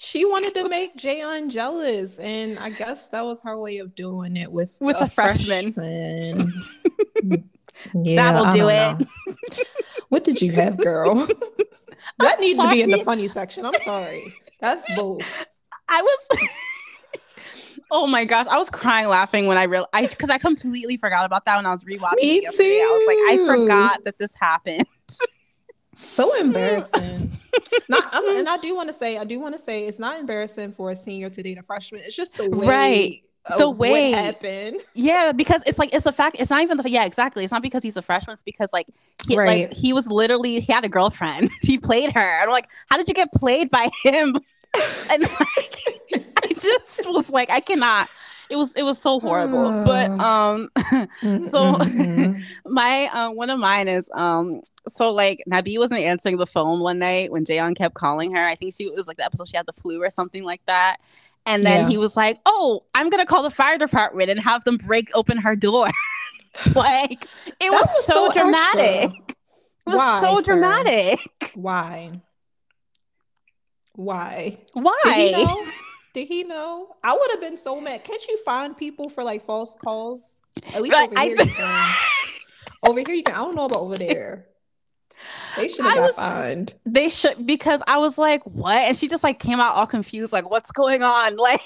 [0.00, 4.36] She wanted to make Jayon jealous, and I guess that was her way of doing
[4.36, 5.72] it with With a freshman.
[5.72, 6.52] freshman.
[7.94, 9.08] yeah, That'll do don't.
[10.08, 11.14] What did you have, girl?
[12.18, 13.66] that I'm needs to be in the funny section.
[13.66, 14.32] I'm sorry.
[14.60, 15.46] That's both.
[15.88, 16.48] I was.
[17.90, 21.26] oh my gosh, I was crying laughing when I realized I because I completely forgot
[21.26, 22.80] about that when I was rewatching Me it yesterday.
[22.82, 24.86] I was like, I forgot that this happened.
[25.98, 27.30] So embarrassing.
[27.88, 30.72] not, and I do want to say, I do want to say, it's not embarrassing
[30.72, 32.00] for a senior to date a freshman.
[32.04, 33.22] It's just the way, Right.
[33.56, 34.10] The way.
[34.10, 34.80] happened.
[34.94, 36.36] Yeah, because it's like it's a fact.
[36.38, 37.44] It's not even the yeah, exactly.
[37.44, 38.34] It's not because he's a freshman.
[38.34, 38.86] It's because like
[39.26, 39.70] he Right.
[39.70, 41.48] like he was literally he had a girlfriend.
[41.62, 42.40] he played her.
[42.42, 44.36] I'm like, how did you get played by him?
[45.10, 48.08] and like I just was like, I cannot.
[48.50, 49.70] It was it was so horrible.
[49.84, 50.70] but um
[51.42, 51.78] So-
[52.66, 56.98] my uh, one of mine is um so like Nabi wasn't answering the phone one
[56.98, 58.44] night when Jayon kept calling her.
[58.44, 60.96] I think she was like the episode she had the flu or something like that.
[61.46, 61.88] And then Yeah.
[61.88, 65.38] he was like, "Oh, I'm gonna call the fire department and have them break open
[65.38, 65.88] her door."
[66.74, 67.24] like
[67.60, 68.42] it was, was so, so extra.
[68.44, 69.10] dramatic.
[69.30, 70.52] It was Why, so sir?
[70.52, 71.18] dramatic.
[71.54, 72.20] why?
[73.94, 74.58] Why?
[74.74, 75.70] Why?
[76.14, 76.44] Did he know?
[76.44, 76.96] Did he know?
[77.04, 78.04] I would have been so mad.
[78.04, 80.40] Can't you find people for like false calls?
[80.74, 81.94] At least Right, over I- here, you can.
[82.84, 83.34] Over here, you can.
[83.34, 84.46] I don't know about over there.
[85.56, 86.74] They should have I got was- fined.
[86.86, 90.32] they should because I was like, "What?" And she just like came out all confused,
[90.32, 91.60] like, "What's going on?" Like.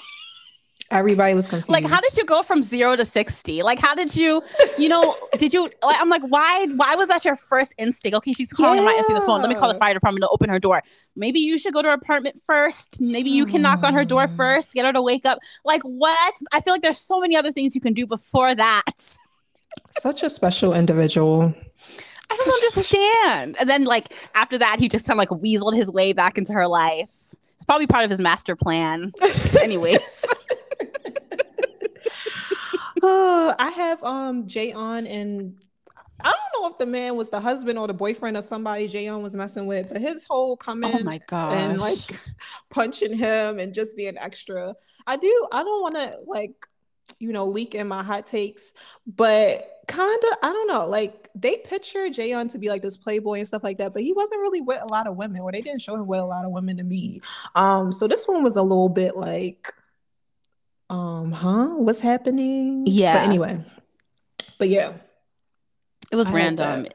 [0.93, 1.69] Everybody was confused.
[1.69, 4.41] like how did you go from zero to 60 like how did you
[4.77, 8.15] you know did you like i'm like why why was that your first instinct?
[8.17, 9.41] Okay she's calling i'm not answering the phone.
[9.41, 10.83] Let me call the fire department to open her door.
[11.15, 13.01] Maybe you should go to her apartment first.
[13.01, 14.35] Maybe you can knock on her door Hmm.
[14.35, 15.39] first get her to wake up.
[15.65, 16.33] Like what?
[16.51, 19.17] I feel like there's so many other things you can do before that.
[19.99, 21.41] Such a special individual.
[22.31, 23.57] i don't special- understand.
[23.59, 26.53] And then like after that he just kind of like weaseled his way back into
[26.53, 27.09] her life.
[27.55, 29.11] It's probably part of his master plan.
[29.61, 30.25] Anyways
[33.59, 35.55] I have um Jayon and
[36.23, 39.21] I don't know if the man was the husband or the boyfriend of somebody Jayon
[39.21, 41.97] was messing with, but his whole coming oh my gosh and like
[42.69, 44.75] punching him and just being extra.
[45.05, 45.47] I do.
[45.51, 46.67] I don't want to like
[47.19, 48.71] you know leak in my hot takes,
[49.05, 50.87] but kind of I don't know.
[50.87, 54.13] Like they picture Jayon to be like this playboy and stuff like that, but he
[54.13, 56.45] wasn't really with a lot of women, or they didn't show him with a lot
[56.45, 57.19] of women to me.
[57.55, 59.73] Um, so this one was a little bit like,
[60.93, 62.83] um, huh, what's happening?
[62.85, 63.13] Yeah.
[63.17, 63.59] But anyway,
[64.59, 64.93] but yeah,
[66.11, 66.85] It was I random.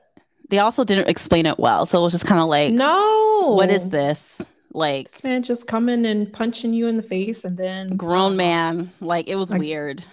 [0.50, 3.70] They also didn't explain it well, so it was just kind of like, no, what
[3.70, 4.40] is this?
[4.72, 8.90] Like This man just coming and punching you in the face, and then grown man.
[9.00, 10.04] Like it was I- weird.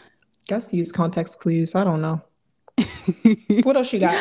[0.48, 1.76] guess use context clues.
[1.76, 2.22] I don't know.
[3.64, 4.16] What else you got?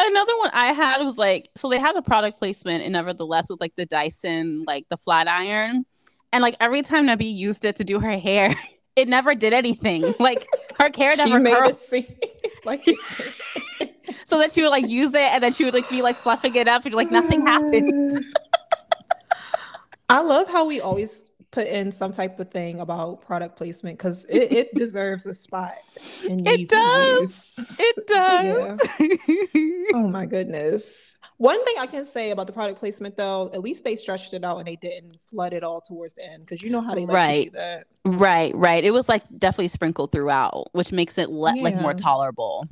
[0.00, 3.60] Another one I had was like, so they had the product placement and Nevertheless with
[3.60, 5.84] like the Dyson, like the flat iron.
[6.32, 8.54] And like every time Nabi used it to do her hair,
[8.96, 10.14] it never did anything.
[10.26, 10.46] Like
[10.78, 11.76] her hair never made curled.
[12.64, 12.84] like
[14.24, 16.56] So that she would like use it and then she would like be like fluffing
[16.56, 18.10] it up and like nothing happened.
[20.08, 24.24] I love how we always put in some type of thing about product placement because
[24.26, 25.74] it, it deserves a spot.
[26.24, 27.76] In it does.
[27.78, 28.88] It does.
[28.98, 29.92] Yeah.
[29.94, 31.15] oh my goodness.
[31.38, 34.42] One thing I can say about the product placement, though, at least they stretched it
[34.42, 37.04] out and they didn't flood it all towards the end because you know how they
[37.04, 37.44] like right.
[37.44, 37.86] to do that.
[38.04, 38.82] Right, right.
[38.82, 41.62] It was like definitely sprinkled throughout, which makes it le- yeah.
[41.62, 42.66] like more tolerable.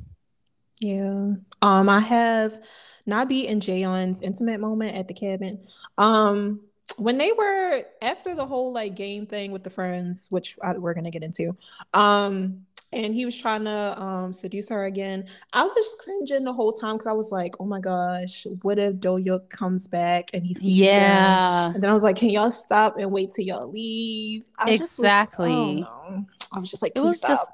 [0.80, 1.34] Yeah.
[1.60, 2.62] Um, I have
[3.06, 5.66] Nabi and Jaeon's intimate moment at the cabin.
[5.98, 6.60] Um,
[6.96, 10.94] when they were after the whole like game thing with the friends, which I, we're
[10.94, 11.56] gonna get into,
[11.92, 15.24] um, and he was trying to um seduce her again.
[15.52, 18.98] I was cringing the whole time because I was like, oh my gosh, what if
[19.00, 21.72] Do Dohyuk comes back and he's yeah?
[21.74, 24.44] And then I was like, can y'all stop and wait till y'all leave?
[24.58, 25.48] I exactly.
[25.48, 27.30] Was, oh, I was just like, it was stop.
[27.30, 27.50] just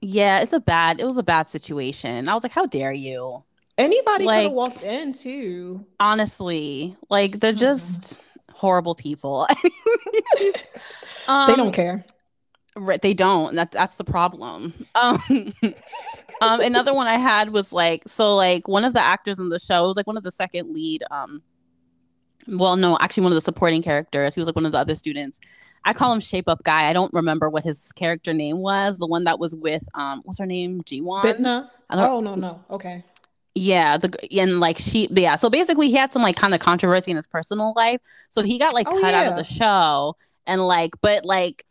[0.00, 2.28] yeah, it's a bad it was a bad situation.
[2.28, 3.42] I was like, how dare you?
[3.78, 5.86] Anybody like, could have walked in too.
[5.98, 8.20] Honestly, like they're just
[8.52, 9.46] horrible people.
[11.28, 12.04] um, they don't care.
[12.74, 13.54] Right, they don't.
[13.56, 14.74] That that's the problem.
[14.94, 15.54] Um,
[16.42, 19.58] um, another one I had was like so like one of the actors in the
[19.58, 21.02] show was like one of the second lead.
[21.10, 21.42] Um,
[22.46, 24.34] well, no, actually one of the supporting characters.
[24.34, 25.40] He was like one of the other students.
[25.84, 26.88] I call him Shape Up Guy.
[26.88, 28.98] I don't remember what his character name was.
[28.98, 30.82] The one that was with um, what's her name?
[30.82, 31.22] Jiwon.
[31.22, 31.68] Bitna.
[31.90, 32.64] Oh no no.
[32.70, 33.04] Okay.
[33.54, 37.10] Yeah, the and like she yeah, so basically he had some like kind of controversy
[37.10, 38.00] in his personal life.
[38.30, 39.20] So he got like oh, cut yeah.
[39.22, 41.64] out of the show and like but like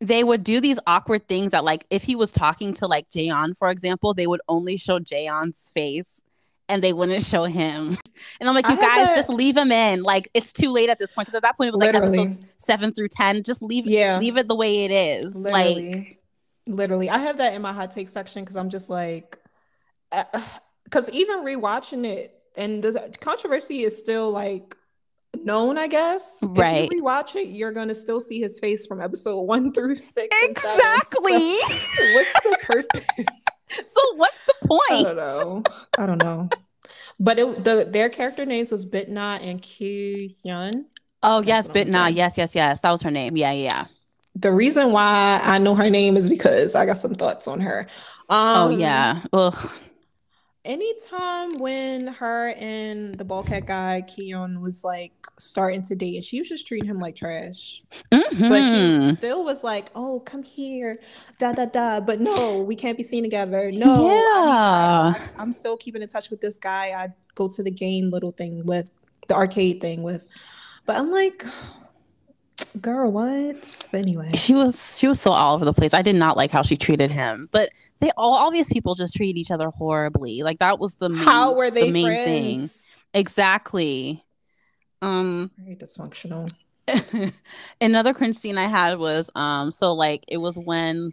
[0.00, 3.56] they would do these awkward things that like if he was talking to like Jayon,
[3.56, 6.24] for example, they would only show Jayon's face
[6.68, 7.98] and they wouldn't show him.
[8.40, 10.02] And I'm like, you guys just leave him in.
[10.02, 12.16] Like it's too late at this point because at that point it was Literally.
[12.16, 13.42] like episodes seven through ten.
[13.42, 14.18] Just leave yeah.
[14.18, 15.36] leave it the way it is.
[15.36, 15.92] Literally.
[15.92, 16.18] Like
[16.66, 17.10] literally.
[17.10, 19.38] I have that in my hot take section because I'm just like
[20.12, 20.24] uh,
[20.84, 24.76] because even rewatching it and the controversy is still like
[25.44, 26.38] known, I guess.
[26.42, 26.84] Right.
[26.84, 30.36] If you rewatch it, you're gonna still see his face from episode one through six.
[30.44, 31.32] Exactly.
[31.32, 33.44] So what's the purpose?
[33.70, 34.82] so what's the point?
[34.90, 35.62] I don't know.
[35.98, 36.48] I don't know.
[37.18, 40.84] But it, the their character names was Bitna and Ki Hyun.
[41.22, 42.14] Oh yes, Bitna.
[42.14, 42.80] Yes, yes, yes.
[42.80, 43.36] That was her name.
[43.36, 43.86] Yeah, yeah.
[44.36, 47.86] The reason why I know her name is because I got some thoughts on her.
[48.28, 49.22] Oh, um, oh yeah.
[49.32, 49.80] Ugh
[50.64, 56.38] anytime when her and the ballcat guy Keon was like starting to date, and she
[56.38, 57.82] was just treating him like trash.
[58.12, 58.48] Mm-hmm.
[58.48, 59.14] But she mm-hmm.
[59.14, 61.00] still was like, "Oh, come here,
[61.38, 63.70] da da da." But no, we can't be seen together.
[63.72, 66.90] No, yeah, I, am still keeping in touch with this guy.
[66.90, 68.90] I go to the game little thing with
[69.28, 70.26] the arcade thing with,
[70.86, 71.44] but I'm like,
[72.80, 73.86] girl what?
[73.90, 74.30] But anyway.
[74.34, 75.94] She was she was so all over the place.
[75.94, 77.48] I did not like how she treated him.
[77.50, 80.42] But they all all these people just treat each other horribly.
[80.42, 82.24] Like that was the main, how were they the main friends?
[82.24, 82.94] thing.
[83.14, 84.24] Exactly.
[85.02, 86.50] Um very dysfunctional.
[87.80, 91.12] another cringe scene i had was um so like it was when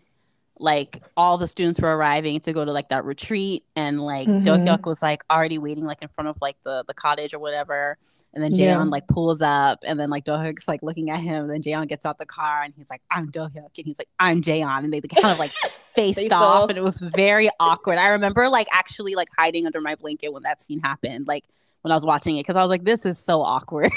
[0.60, 4.42] like all the students were arriving to go to like that retreat and like mm-hmm.
[4.42, 7.98] Do-hyuk was like already waiting like in front of like the the cottage or whatever.
[8.34, 8.84] And then Jaeon yeah.
[8.84, 12.06] like pulls up and then like Do-hyuk's like looking at him and then Jaeon gets
[12.06, 15.02] out the car and he's like I'm Do-hyuk and he's like I'm Jaeon and they
[15.02, 16.70] kind of like faced Face off, off.
[16.70, 17.98] and it was very awkward.
[17.98, 21.44] I remember like actually like hiding under my blanket when that scene happened like
[21.82, 23.92] when I was watching it because I was like this is so awkward.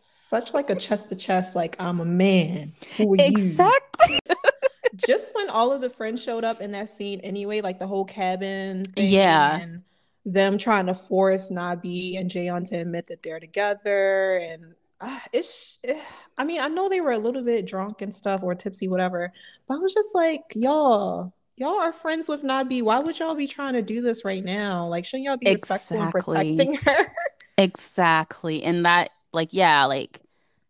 [0.00, 2.72] Such like a chest to chest like I'm a man.
[2.98, 4.18] Exactly
[4.96, 8.04] just when all of the friends showed up in that scene anyway, like the whole
[8.04, 9.60] cabin yeah.
[9.60, 9.82] and
[10.24, 15.78] them trying to force Nabi and Jayon to admit that they're together and uh, it's
[15.84, 16.00] eh,
[16.38, 19.32] I mean, I know they were a little bit drunk and stuff or tipsy, whatever,
[19.66, 22.82] but I was just like, y'all, y'all are friends with Nabi.
[22.82, 24.86] Why would y'all be trying to do this right now?
[24.86, 25.98] Like, shouldn't y'all be exactly.
[25.98, 27.12] respectful and protecting her?
[27.58, 28.62] exactly.
[28.62, 30.21] And that, like, yeah, like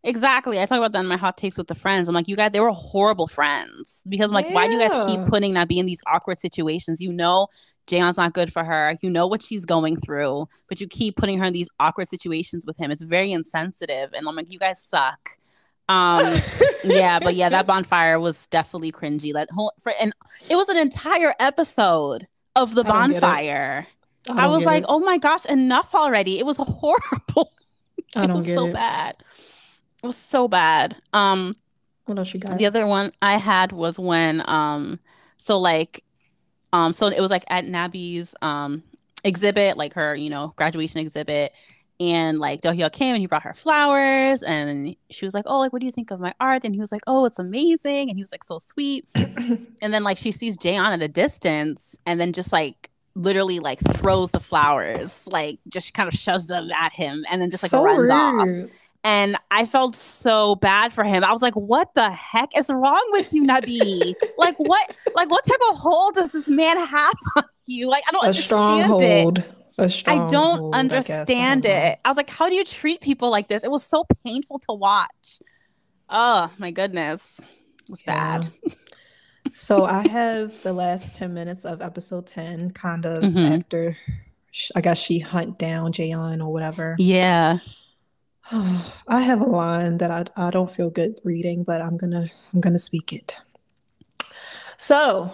[0.05, 0.59] Exactly.
[0.59, 2.09] I talk about that in my hot takes with the friends.
[2.09, 4.53] I'm like, you guys, they were horrible friends because I'm like, yeah.
[4.53, 7.01] why do you guys keep putting Nabi in these awkward situations?
[7.01, 7.47] You know,
[7.87, 8.97] Jaeon's not good for her.
[9.01, 12.65] You know what she's going through, but you keep putting her in these awkward situations
[12.65, 12.91] with him.
[12.91, 14.11] It's very insensitive.
[14.13, 15.37] And I'm like, you guys suck.
[15.87, 16.37] Um,
[16.83, 19.31] yeah, but yeah, that bonfire was definitely cringy.
[19.31, 20.13] That whole, for, and
[20.49, 23.87] it was an entire episode of the bonfire.
[24.29, 24.89] I, I was like, it.
[24.89, 26.39] oh my gosh, enough already.
[26.39, 27.51] It was horrible.
[28.15, 28.73] I don't it was get so it.
[28.73, 29.15] bad.
[30.03, 30.97] It was so bad.
[31.13, 31.55] Um,
[32.05, 32.57] what else you got?
[32.57, 34.99] The other one I had was when um,
[35.37, 36.03] so like,
[36.73, 38.83] um, so it was like at Nabi's um
[39.23, 41.53] exhibit, like her you know graduation exhibit,
[42.01, 45.71] and like Dohyuk came and he brought her flowers, and she was like, "Oh, like
[45.71, 48.17] what do you think of my art?" And he was like, "Oh, it's amazing," and
[48.17, 49.07] he was like so sweet.
[49.15, 53.79] and then like she sees Jaeon at a distance, and then just like literally like
[53.79, 57.69] throws the flowers, like just kind of shoves them at him, and then just like
[57.69, 58.11] so runs rude.
[58.11, 58.69] off
[59.05, 61.23] And I felt so bad for him.
[61.25, 64.13] I was like, what the heck is wrong with you, Nabi?
[64.37, 67.89] like what like what type of hold does this man have on you?
[67.89, 69.45] Like I don't A understand it.
[70.07, 70.77] I don't hold, I.
[70.77, 71.99] I understand don't it.
[72.05, 73.63] I was like, how do you treat people like this?
[73.63, 75.41] It was so painful to watch.
[76.09, 77.39] Oh my goodness.
[77.39, 78.39] It was Yeah.
[78.39, 78.49] bad.
[79.55, 83.59] So I have the last 10 minutes of episode 10, kind of Mhm.
[83.59, 83.97] after
[84.73, 86.95] I guess she hunt down Jayon or whatever.
[86.97, 87.59] Yeah.
[89.07, 92.61] I have a line that I, I don't feel good reading, but I'm gonna I'm
[92.61, 93.35] gonna speak it.
[94.77, 95.31] So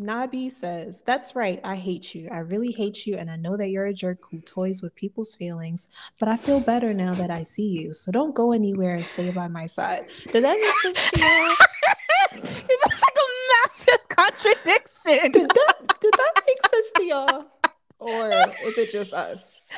[0.00, 2.28] Nabi says, That's right, I hate you.
[2.30, 5.34] I really hate you, and I know that you're a jerk who toys with people's
[5.34, 5.88] feelings,
[6.18, 7.94] but I feel better now that I see you.
[7.94, 10.06] So don't go anywhere and stay by my side.
[10.28, 11.54] Does that make sense to y'all?
[12.44, 13.28] it's just like a
[13.64, 15.32] massive contradiction.
[15.32, 17.46] Did that did that make sense to y'all?
[17.98, 18.32] Or
[18.64, 19.68] is it just us?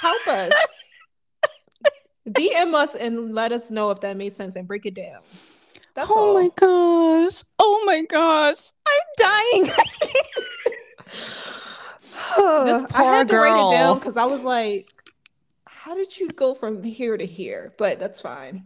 [0.00, 0.52] Help us.
[2.28, 5.20] DM us and let us know if that made sense and break it down.
[5.94, 6.34] That's oh all.
[6.34, 7.44] my gosh.
[7.58, 8.72] Oh my gosh.
[8.86, 9.70] I'm dying.
[12.36, 14.88] I poor had to write it down because I was like,
[15.66, 17.72] how did you go from here to here?
[17.78, 18.64] But that's fine.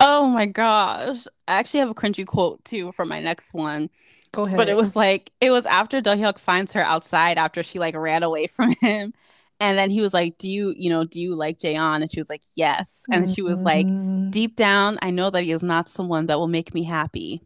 [0.00, 1.26] oh my gosh.
[1.48, 3.90] I actually have a cringy quote too for my next one.
[4.32, 4.56] Go ahead.
[4.56, 8.22] But it was like it was after Dohyuk finds her outside after she like ran
[8.22, 9.12] away from him.
[9.60, 12.02] And then he was like, Do you, you know, do you like Jayon?
[12.02, 13.04] And she was like, Yes.
[13.10, 14.30] And she was like, Mhm.
[14.30, 17.40] Deep down, I know that he is not someone that will make me happy.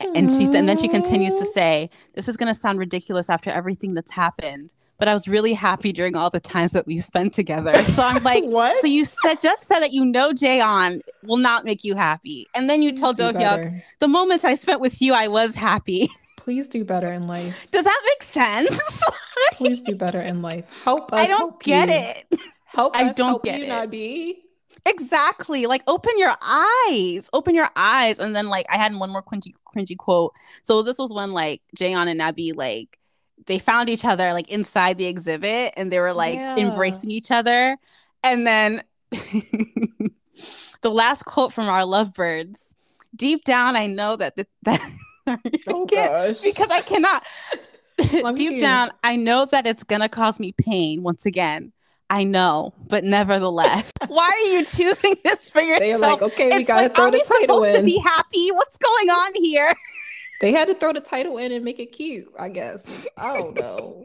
[0.00, 3.94] And she and then she continues to say, This is gonna sound ridiculous after everything
[3.94, 4.74] that's happened.
[4.98, 7.72] But I was really happy during all the times that we spent together.
[7.84, 8.76] So I'm like, what?
[8.76, 12.46] so you said just said that you know Jayon will not make you happy.
[12.54, 16.08] And then you tell do Dohyuk, the moments I spent with you, I was happy.
[16.42, 17.70] Please do better in life.
[17.70, 19.04] Does that make sense?
[19.52, 20.82] Please do better in life.
[20.84, 21.20] Help us.
[21.20, 21.94] I don't get you.
[22.38, 22.40] it.
[22.64, 23.68] Help I us don't help get you, it.
[23.70, 24.34] Nabi.
[24.84, 25.66] Exactly.
[25.66, 27.30] Like open your eyes.
[27.32, 28.18] Open your eyes.
[28.18, 30.32] And then like I had one more cringy cringy quote.
[30.64, 32.98] So this was when like Jayon and Nabi like
[33.46, 36.56] they found each other like inside the exhibit and they were like Yeah.
[36.56, 37.76] embracing each other.
[38.24, 38.82] And then
[40.80, 42.74] the last quote from our lovebirds.
[43.14, 44.80] Deep down I know that th- that
[45.28, 46.40] Sorry, Oh gosh.
[46.42, 47.24] because I cannot.
[48.34, 51.72] Deep down, I know that it's gonna cause me pain once again.
[52.10, 55.80] I know, but nevertheless, why are you choosing this for yourself?
[55.80, 57.84] They're like, okay, we It's gotta like, throw the title supposed to in.
[57.86, 58.50] be happy?
[58.50, 59.72] What's going on here?
[60.40, 63.06] They had to throw the title in and make it cute, I guess.
[63.16, 64.04] I don't know.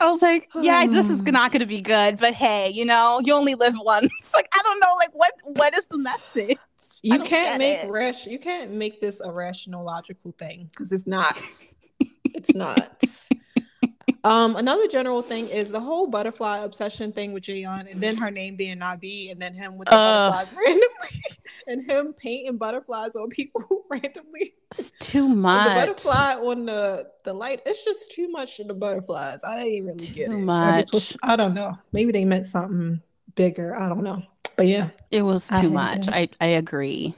[0.00, 3.34] I was like, yeah, this is not gonna be good, but hey, you know, you
[3.34, 4.12] only live once.
[4.34, 6.58] Like, I don't know, like, what what is the message?
[7.02, 7.90] You can't make it.
[7.90, 8.26] rash.
[8.26, 11.36] You can't make this a rational, logical thing because it's not.
[12.24, 13.02] it's not.
[14.24, 18.30] Um, another general thing is the whole butterfly obsession thing with Jayon, and then her
[18.30, 20.32] name being Nabi, and then him with the Ugh.
[20.32, 21.22] butterflies randomly,
[21.68, 24.54] and him painting butterflies on people randomly.
[24.72, 25.68] It's too much.
[25.68, 27.60] the butterfly on the the light.
[27.64, 29.42] It's just too much of the butterflies.
[29.44, 30.48] I didn't really get Too it.
[30.50, 31.18] I, just was- much.
[31.22, 31.78] I don't know.
[31.92, 33.00] Maybe they meant something
[33.36, 33.74] bigger.
[33.78, 34.22] I don't know.
[34.56, 34.90] But yeah.
[35.12, 36.06] It was too hate much.
[36.06, 36.14] that.
[36.14, 37.14] I I agree.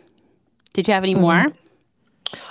[0.74, 1.20] Did you have any Mm.
[1.22, 1.46] more?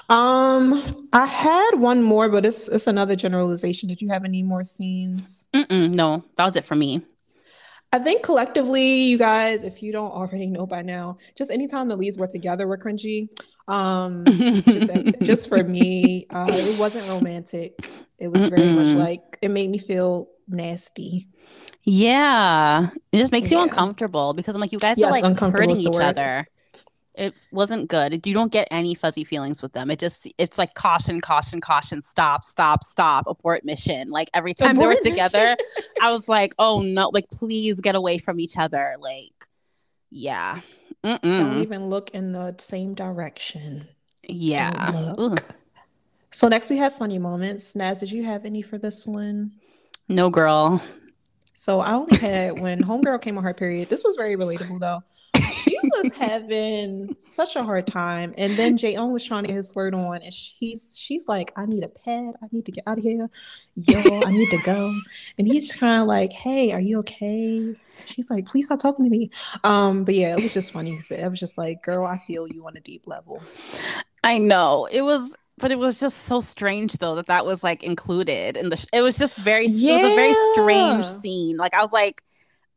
[0.10, 3.90] Um, I had one more, but it's it's another generalization.
[3.90, 5.48] Did you have any more scenes?
[5.54, 7.06] Mm-mm, no, that was it for me.
[7.92, 11.96] I think collectively, you guys, if you don't already know by now, just anytime the
[11.98, 13.30] leads were together were cringy.
[13.68, 14.92] Um, just,
[15.24, 17.90] just for me, uh, it wasn't romantic.
[18.20, 18.96] It was very much Mm-mm.
[18.96, 21.28] like it made me feel nasty.
[21.84, 23.62] Yeah, it just makes you Yeah.
[23.62, 26.02] uncomfortable because I'm like, you guys Yes, are like hurting each word.
[26.02, 26.48] other.
[27.20, 28.26] It wasn't good.
[28.26, 29.92] You don't get any fuzzy feelings with them.
[29.92, 34.10] It just it's like caution, caution, caution, stop, stop, stop, abort mission.
[34.10, 35.58] Like every time they were Abort together.
[36.02, 38.96] I was like, oh no, like please get away from each other.
[39.00, 39.34] Like,
[40.10, 40.62] yeah,
[41.04, 43.88] Don't even look in the same direction.
[44.24, 45.14] yeah.
[46.32, 47.76] So next we have funny moments.
[47.76, 49.52] Nas, did you have any for this one?
[50.08, 50.82] No, girl.
[51.54, 53.90] So I only had when homegirl came on her period.
[53.90, 55.04] This was very relatable though.
[55.70, 59.74] She was having such a hard time, and then Jayon was trying to get his
[59.76, 62.34] word on, and she's she's like, "I need a pad.
[62.42, 63.30] I need to get out of here.
[63.76, 64.94] Yo, I need to go."
[65.38, 69.12] And he's kind of like, "Hey, are you okay?" She's like, "Please stop talking to
[69.12, 69.30] me."
[69.64, 70.96] Um, but yeah, it was just funny.
[70.96, 73.42] 'cause It was just like, "Girl, I feel you on a deep level."
[74.24, 77.84] I know it was, but it was just so strange though that that was like
[77.84, 78.78] included in the.
[78.78, 79.66] Sh- it was just very.
[79.66, 81.58] It was a very strange scene.
[81.58, 82.22] Like I was like,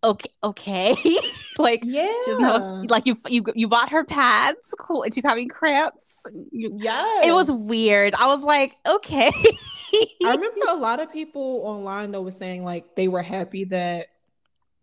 [0.04, 0.94] okay, okay,
[1.58, 5.48] like Yeah, she's not, like you you you bought her pads, cool, and she's having
[5.48, 6.26] cramps.
[6.52, 7.22] yeah.
[7.24, 8.14] It was weird.
[8.14, 9.30] I was like, okay.
[9.30, 14.06] I remember a lot of people online though was saying like they were happy that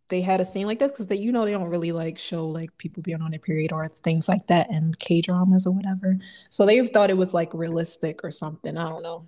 [0.10, 2.48] they had a scene like this because they you know they don't really like show
[2.48, 6.18] like people being on their period or things like that in K dramas or whatever.
[6.50, 8.78] So they thought it was like realistic or something.
[8.78, 9.28] I don't know.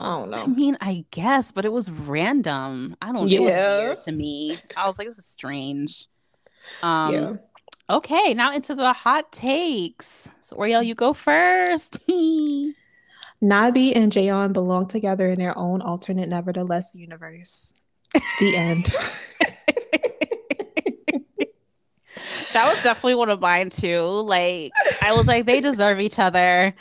[0.00, 0.42] I don't know.
[0.44, 2.96] I mean, I guess, but it was random.
[3.02, 3.28] I don't.
[3.28, 3.38] Yeah.
[3.38, 4.56] It was weird to me.
[4.76, 6.08] I was like, this is strange.
[6.82, 7.32] Um, yeah.
[7.90, 10.30] Okay, now into the hot takes.
[10.40, 12.00] So Oriel, you go first.
[12.08, 17.74] Nabi and Jayon belong together in their own alternate nevertheless universe.
[18.38, 18.94] The end.
[22.52, 24.02] that was definitely one of mine too.
[24.02, 24.72] Like
[25.02, 26.74] I was like, they deserve each other.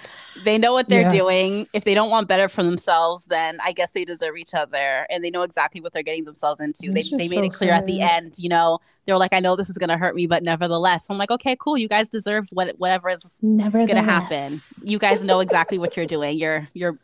[0.44, 1.14] They know what they're yes.
[1.14, 1.66] doing.
[1.74, 5.24] If they don't want better for themselves, then I guess they deserve each other, and
[5.24, 6.92] they know exactly what they're getting themselves into.
[6.92, 7.80] They, they made so it clear sad.
[7.80, 8.36] at the end.
[8.38, 11.14] You know, they were like, I know this is gonna hurt me, but nevertheless, so
[11.14, 11.78] I'm like, okay, cool.
[11.78, 14.60] You guys deserve what whatever is never gonna happen.
[14.84, 16.38] You guys know exactly what you're doing.
[16.38, 16.98] You're you're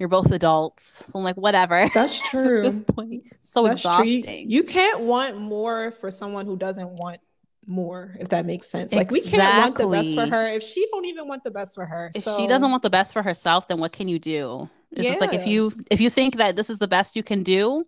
[0.00, 1.04] you're both adults.
[1.06, 1.88] So I'm like, whatever.
[1.92, 2.58] That's true.
[2.58, 4.22] At this point, so That's exhausting.
[4.24, 4.32] True.
[4.32, 7.18] You can't want more for someone who doesn't want
[7.70, 8.92] more if that makes sense.
[8.92, 11.74] Like we can't want the best for her if she don't even want the best
[11.74, 12.36] for her if so.
[12.36, 14.68] she doesn't want the best for herself then what can you do?
[14.92, 15.10] It's yeah.
[15.10, 17.86] just like if you if you think that this is the best you can do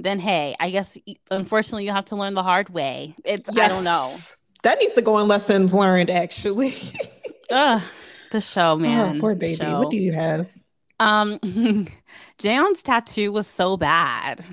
[0.00, 0.96] then hey i guess
[1.30, 3.14] unfortunately you have to learn the hard way.
[3.24, 3.70] It's yes.
[3.70, 4.14] i don't know.
[4.62, 6.74] That needs to go in lessons learned actually.
[7.50, 7.82] Ugh,
[8.30, 9.16] the show man.
[9.16, 9.64] oh, poor baby.
[9.64, 10.52] What do you have?
[11.00, 11.38] Um
[12.38, 14.44] Jayon's tattoo was so bad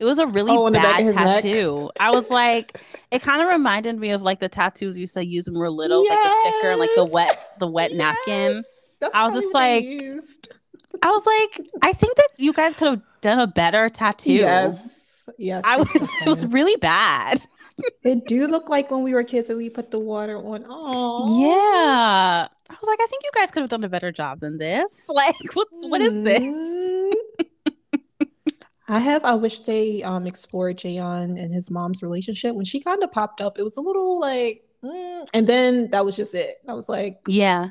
[0.00, 1.90] it was a really oh, bad tattoo.
[1.98, 2.80] I was like,
[3.10, 5.60] it kind of reminded me of like the tattoos you used to use when we
[5.60, 6.14] were little, yes.
[6.14, 7.98] like the sticker like the wet, the wet yes.
[7.98, 8.62] napkin.
[9.00, 9.84] That's I was just like,
[11.02, 14.32] I was like, I think that you guys could have done a better tattoo.
[14.32, 15.64] Yes, yes.
[15.66, 17.44] I was, it was really bad.
[18.04, 20.64] it do look like when we were kids and we put the water on.
[20.68, 22.48] Oh, yeah.
[22.70, 25.10] I was like, I think you guys could have done a better job than this.
[25.18, 26.40] Like, what's what is this?
[26.40, 27.42] Mm-hmm.
[28.88, 29.24] I have.
[29.24, 32.54] I wish they um explored Jaeon and his mom's relationship.
[32.54, 36.04] When she kind of popped up, it was a little like, mm, and then that
[36.04, 36.56] was just it.
[36.66, 37.70] I was like, yeah,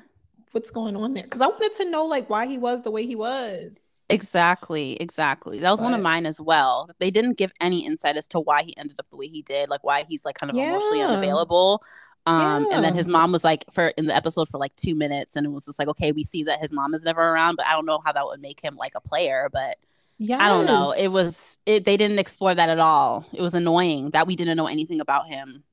[0.51, 1.23] what's going on there?
[1.23, 3.97] Because I wanted to know like why he was the way he was.
[4.09, 5.59] Exactly, exactly.
[5.59, 6.89] That was but, one of mine as well.
[6.99, 9.69] They didn't give any insight as to why he ended up the way he did,
[9.69, 10.69] like why he's like kind of yeah.
[10.69, 11.83] emotionally unavailable.
[12.27, 12.75] Um, yeah.
[12.75, 15.45] and then his mom was like for in the episode for like two minutes, and
[15.45, 17.71] it was just like, okay, we see that his mom is never around, but I
[17.71, 19.77] don't know how that would make him like a player, but
[20.17, 20.43] yeah.
[20.43, 20.93] I don't know.
[20.97, 23.25] It was it they didn't explore that at all.
[23.33, 25.63] It was annoying that we didn't know anything about him.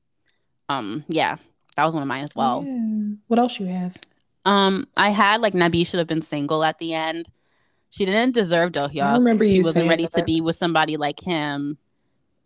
[0.69, 1.37] Um yeah,
[1.75, 2.63] that was one of mine as well.
[2.65, 3.15] Yeah.
[3.27, 3.97] What else you have?
[4.45, 7.29] Um I had like Nabi should have been single at the end.
[7.89, 10.11] She didn't deserve Do I remember she wasn't ready that.
[10.13, 11.77] to be with somebody like him.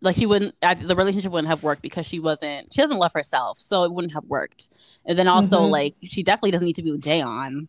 [0.00, 3.12] Like she wouldn't I, the relationship wouldn't have worked because she wasn't she doesn't love
[3.12, 4.70] herself, so it wouldn't have worked.
[5.04, 5.72] And then also mm-hmm.
[5.72, 7.68] like she definitely doesn't need to be with Jaeon.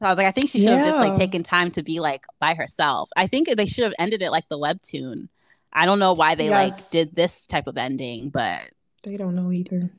[0.00, 0.92] I was like, I think she should have yeah.
[0.92, 3.10] just like taken time to be like by herself.
[3.16, 5.28] I think they should have ended it like the webtoon.
[5.72, 6.84] I don't know why they yes.
[6.84, 8.70] like did this type of ending, but
[9.02, 9.90] they don't know either.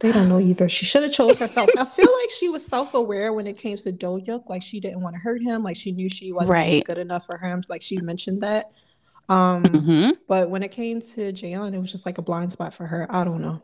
[0.00, 0.68] They don't know either.
[0.68, 1.70] She should have chose herself.
[1.78, 4.48] I feel like she was self-aware when it came to Dohyuk.
[4.48, 5.62] Like she didn't want to hurt him.
[5.62, 6.84] Like she knew she wasn't right.
[6.84, 7.62] good enough for him.
[7.68, 8.72] Like she mentioned that.
[9.28, 10.10] Um, mm-hmm.
[10.26, 13.06] but when it came to Jaeon, it was just like a blind spot for her.
[13.10, 13.62] I don't know.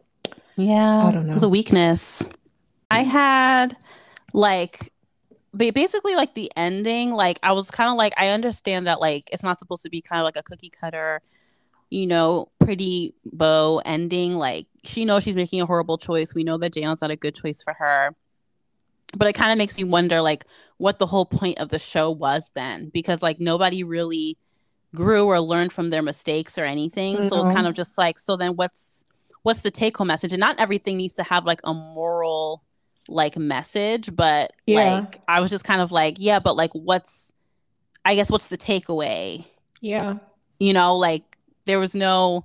[0.57, 1.33] Yeah, I don't know.
[1.33, 2.29] It was a weakness.
[2.91, 3.77] I had
[4.33, 4.93] like
[5.59, 9.29] but basically like the ending like i was kind of like i understand that like
[9.33, 11.21] it's not supposed to be kind of like a cookie cutter
[11.91, 16.35] you know pretty bow ending like she knows she's making a horrible choice.
[16.35, 18.15] We know that Jaeon's not a good choice for her.
[19.17, 20.45] But it kind of makes me wonder like
[20.77, 24.37] what the whole point of the show was then because like nobody really
[24.95, 27.17] grew or learned from their mistakes or anything.
[27.17, 27.29] Mm-hmm.
[27.29, 29.05] so it's kind of just like so then what's
[29.43, 30.33] what's the take home message?
[30.33, 32.63] And not everything needs to have like a moral
[33.09, 34.95] like message, but yeah.
[34.95, 37.33] like I was just kind of like, yeah, but like what's
[38.05, 39.45] I guess what's the takeaway?
[39.81, 40.17] Yeah.
[40.59, 41.37] You know, like
[41.67, 42.45] there was no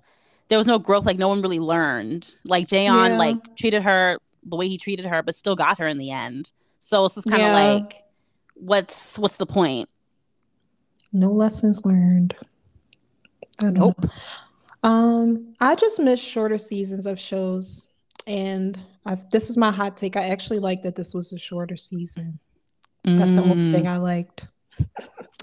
[0.49, 2.33] there was no growth, like no one really learned.
[2.43, 3.17] Like Jayon yeah.
[3.17, 6.51] like treated her the way he treated her, but still got her in the end.
[6.79, 7.71] So it's just kind of yeah.
[7.71, 7.93] like
[8.55, 9.89] what's what's the point?
[11.11, 12.35] No lessons learned.
[13.59, 14.03] I don't nope.
[14.03, 14.89] Know.
[14.89, 17.87] Um, I just miss shorter seasons of shows.
[18.25, 20.15] And I've, this is my hot take.
[20.15, 22.39] I actually like that this was a shorter season.
[23.03, 23.89] That's the only thing mm.
[23.89, 24.47] I liked.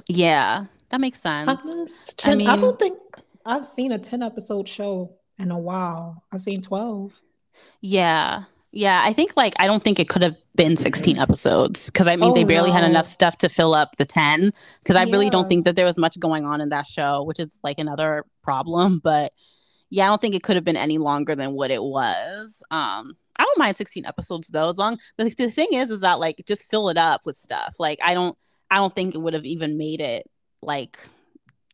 [0.09, 2.14] Yeah, that makes sense.
[2.14, 2.99] 10, I mean, I don't think
[3.45, 6.24] I've seen a 10 episode show in a while.
[6.33, 7.22] I've seen 12.
[7.81, 8.45] Yeah.
[8.72, 12.14] Yeah, I think like I don't think it could have been 16 episodes because I
[12.14, 12.76] mean oh, they barely no.
[12.76, 15.12] had enough stuff to fill up the 10 because I yeah.
[15.12, 17.81] really don't think that there was much going on in that show, which is like
[17.81, 19.33] another problem, but
[19.91, 22.62] yeah, I don't think it could have been any longer than what it was.
[22.70, 26.18] Um, I don't mind 16 episodes though, as long the, the thing is is that
[26.20, 27.76] like just fill it up with stuff.
[27.78, 28.36] Like I don't
[28.70, 30.30] I don't think it would have even made it
[30.62, 30.99] like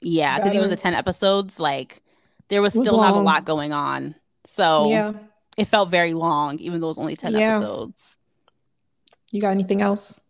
[0.00, 2.02] yeah, because even the 10 episodes, like
[2.48, 4.14] there was was still not a lot going on.
[4.44, 5.12] So Yeah.
[5.56, 7.56] it felt very long, even though it was only 10 Yeah.
[7.56, 8.18] episodes.
[9.32, 10.20] You got anything else?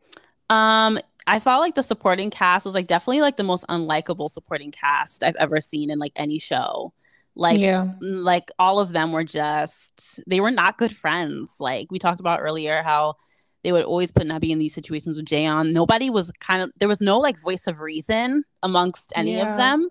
[0.49, 4.70] Um, I felt like the supporting cast was like definitely like the most unlikable supporting
[4.70, 6.93] cast I've ever seen in like any show.
[7.37, 7.93] Like yeah.
[8.03, 11.57] mm, like all of them were just they were not good friends.
[11.61, 13.14] Like we talked about earlier how
[13.62, 15.72] they would always put Nabi in these situations with Jayon.
[15.72, 19.51] Nobody was kind of there was no like voice of reason amongst any Yeah.
[19.53, 19.89] of them.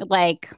[0.00, 0.52] Like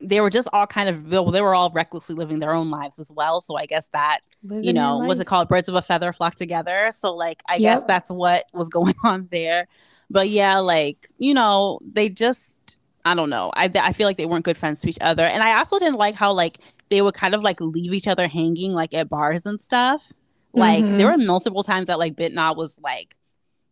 [0.00, 3.10] they were just all kind of they were all recklessly living their own lives as
[3.10, 3.40] well.
[3.40, 6.34] So I guess that Living you know, was it called Birds of a Feather Flock
[6.34, 6.90] Together?
[6.92, 9.66] So, like, I guess that's what was going on there.
[10.10, 13.52] But yeah, like, you know, they just, I don't know.
[13.54, 15.24] I, I feel like they weren't good friends to each other.
[15.24, 16.58] And I also didn't like how, like,
[16.90, 20.12] they would kind of like leave each other hanging, like, at bars and stuff.
[20.52, 20.96] Like, Mhm.
[20.98, 23.16] there were multiple times that, like, Bitna was like,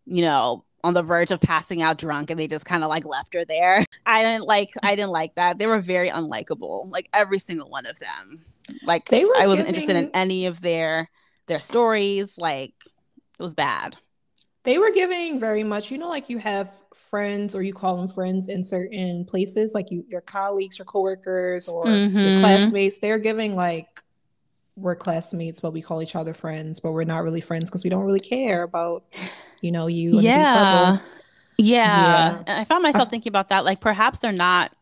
[0.05, 3.05] you know, on the verge of passing out drunk and they just kind of like
[3.05, 3.85] left her there.
[4.05, 5.59] I didn't like I didn't like that.
[5.59, 6.91] They were very unlikable.
[6.91, 8.45] Like every single one of them.
[8.83, 11.09] Like They were I wasn't interested in any of their
[11.47, 12.37] their stories.
[12.37, 13.97] Like it was bad.
[14.65, 18.09] They were giving very much, you know, like you have friends or you call them
[18.09, 22.41] friends in certain places, like you your colleagues, your coworkers, or your Mhm.
[22.41, 22.99] classmates.
[23.01, 24.03] They're giving like
[24.77, 27.91] we're classmates, but we call each other friends, but we're not really friends because we
[27.91, 29.05] don't really care about,
[29.61, 30.19] you know, you.
[30.21, 30.33] Yeah.
[30.63, 30.99] yeah.
[31.59, 32.43] Yeah.
[32.47, 33.65] And I found myself thinking about that.
[33.65, 34.73] Like perhaps they're not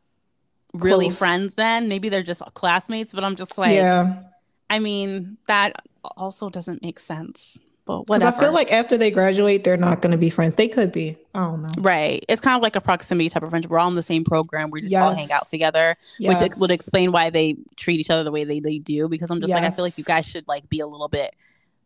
[0.74, 1.18] really Close.
[1.18, 1.88] friends then.
[1.88, 4.22] Maybe they're just classmates, but I'm just like yeah.
[4.68, 5.82] I mean, that
[6.16, 7.58] also doesn't make sense.
[7.99, 8.36] But whatever.
[8.36, 10.57] I feel like after they graduate, they're not going to be friends.
[10.57, 11.16] They could be.
[11.34, 11.68] I don't know.
[11.78, 12.24] Right.
[12.28, 13.70] It's kind of like a proximity type of friendship.
[13.70, 14.70] We're all in the same program.
[14.70, 15.51] We just all hang out Yes.
[15.51, 19.09] together, which would explain why they treat each other the way they, they do.
[19.09, 21.34] Because I'm just like, I feel like you guys should like be a little bit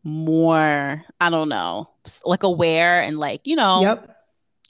[0.03, 1.89] more, I don't know,
[2.25, 4.11] like aware and like, you know, Yep.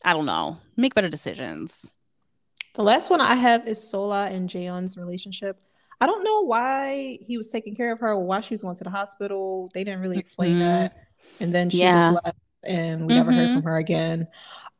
[0.05, 1.91] I don't know, make better decisions.
[2.74, 5.59] The last one I have is Sola and Jaeon's relationship.
[6.01, 8.76] I don't know why he was taking care of her, or why she was going
[8.76, 9.70] to the hospital.
[9.72, 10.59] They didn't really explain Mhm.
[10.59, 10.97] that.
[11.41, 12.11] And then she Yeah.
[12.12, 13.55] just left and we never heard Mhm.
[13.55, 14.26] from her again.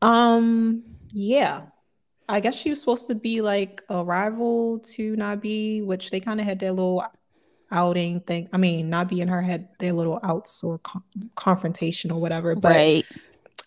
[0.03, 0.83] Um,
[1.13, 1.63] yeah.
[2.29, 6.41] I guess she was supposed to be like a rival to Nabi, which they kind
[6.41, 7.05] of had their little
[7.71, 8.49] outing thing.
[8.53, 11.03] I mean, Nabi and her had their little outs or con-
[11.35, 13.05] confrontation or whatever, but right.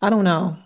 [0.02, 0.58] I don't know.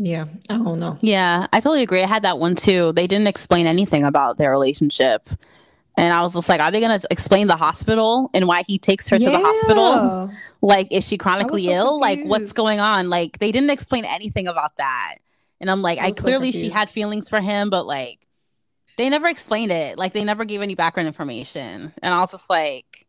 [0.00, 0.96] Yeah, I don't know.
[1.00, 2.02] Yeah, I totally agree.
[2.04, 2.92] I had that one too.
[2.92, 5.28] They didn't explain anything about their relationship.
[5.98, 8.78] And I was just like, are they going to explain the hospital and why he
[8.78, 10.30] takes her to the hospital?
[10.60, 12.00] Like, is she chronically so ill?
[12.00, 13.08] Like, what's going on?
[13.10, 15.18] Like, they didn't explain anything about that.
[15.60, 18.26] And I'm like, I I was so clearly she had feelings for him, but like,
[18.96, 19.98] they never explained it.
[19.98, 21.92] Like, they never gave any background information.
[22.02, 23.06] And I was just like,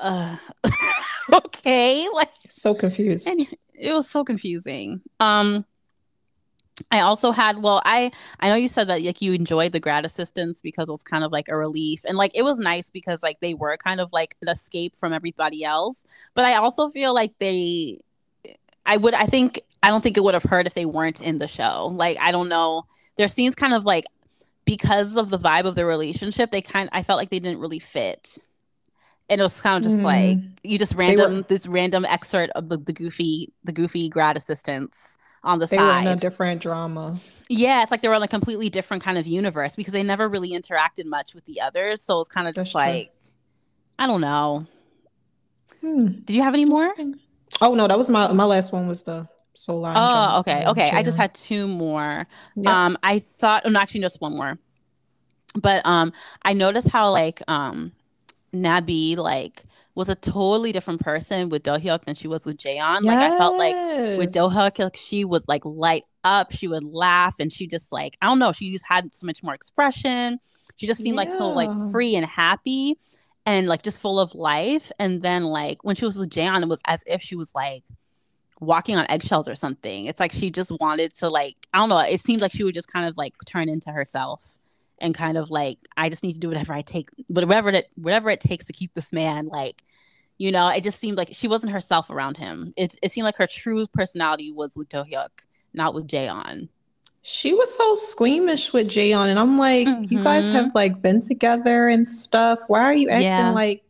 [0.00, 0.36] uh,
[1.32, 2.06] okay.
[2.14, 3.26] Like, So confused.
[3.26, 5.00] and it was so confusing.
[5.18, 5.64] Um,
[6.90, 8.10] I also had well, I
[8.40, 11.24] I know you said that like you enjoyed the grad assistants because it was kind
[11.24, 14.10] of like a relief and like it was nice because like they were kind of
[14.12, 16.04] like an escape from everybody else.
[16.34, 17.98] But I also feel like they
[18.86, 21.38] I would I think I don't think it would have hurt if they weren't in
[21.38, 21.92] the show.
[21.94, 22.84] Like I don't know.
[23.16, 24.04] Their scenes kind of like
[24.64, 27.78] because of the vibe of the relationship, they kind I felt like they didn't really
[27.78, 28.38] fit.
[29.28, 30.04] And it was kind of just Mm.
[30.04, 34.36] like you just were- random this random excerpt of the, the goofy the goofy grad
[34.36, 37.18] assistants on the They were in a different drama.
[37.48, 40.28] Yeah, it's like they were in a completely different kind of universe because they never
[40.28, 42.02] really interacted much with the others.
[42.02, 42.92] So it's kind of just That's true.
[42.92, 43.12] like
[43.98, 44.66] I don't know.
[45.80, 46.06] Hmm.
[46.24, 46.92] Did you have any more?
[47.60, 49.92] Oh no, that was my my last one was the Solar.
[49.94, 50.64] Oh, okay.
[50.66, 50.90] Okay.
[50.90, 52.26] I just had two more.
[52.56, 52.72] Yep.
[52.72, 54.58] Um, I thought, oh, no, actually, just one more.
[55.54, 56.12] But um,
[56.42, 57.92] I noticed how like um,
[58.54, 59.64] Nabi like
[60.00, 63.02] was a totally different person with Dohyuk than she was with Jaeon.
[63.02, 63.74] Like I felt like
[64.16, 64.36] with Yes.
[64.36, 68.26] Dohyuk, like she would like light up, she would laugh, and she just like I
[68.26, 70.40] don't know, she just had so much more expression.
[70.76, 72.96] She just seemed like so like free and happy,
[73.44, 74.90] and like just full of life.
[74.98, 77.84] And then like when she was with Jaeon, it was as if she was like
[78.58, 80.06] walking on eggshells or something.
[80.06, 81.98] It's like she just wanted to like I don't know.
[82.00, 84.56] It seemed like she would just kind of like turn into herself
[85.00, 88.30] and kind of like I just need to do whatever I take, whatever it whatever
[88.30, 89.82] it takes to keep this man like.
[90.38, 92.72] You know, it just seemed like she wasn't herself around him.
[92.76, 95.28] It it seemed like her true personality was with Dohyuk,
[95.74, 96.68] not with Jaeon.
[97.20, 100.52] She was so squeamish with Jaeon, and I'm like, you guys Mhm.
[100.54, 102.60] have like been together and stuff.
[102.68, 103.50] Why are you acting Yeah.
[103.50, 103.82] like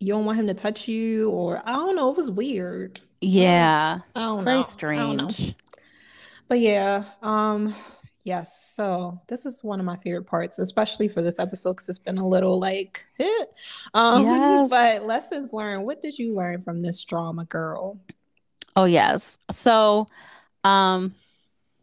[0.00, 1.28] you don't want him to touch you?
[1.30, 2.08] Or I don't know.
[2.10, 3.00] It was weird.
[3.20, 4.60] Yeah, I don't very know.
[4.60, 5.28] I don't know.
[5.28, 5.54] strange.
[6.48, 7.74] But yeah, um,
[8.24, 8.72] yes.
[8.74, 12.18] So this is one of my favorite parts, especially for this episode, because it's been
[12.18, 13.44] a little like, eh.
[13.94, 14.70] um, Yes.
[14.70, 15.84] but lessons learned.
[15.84, 17.98] What did you learn from this drama, girl?
[18.76, 19.38] Oh yes.
[19.50, 20.06] So,
[20.64, 21.14] um,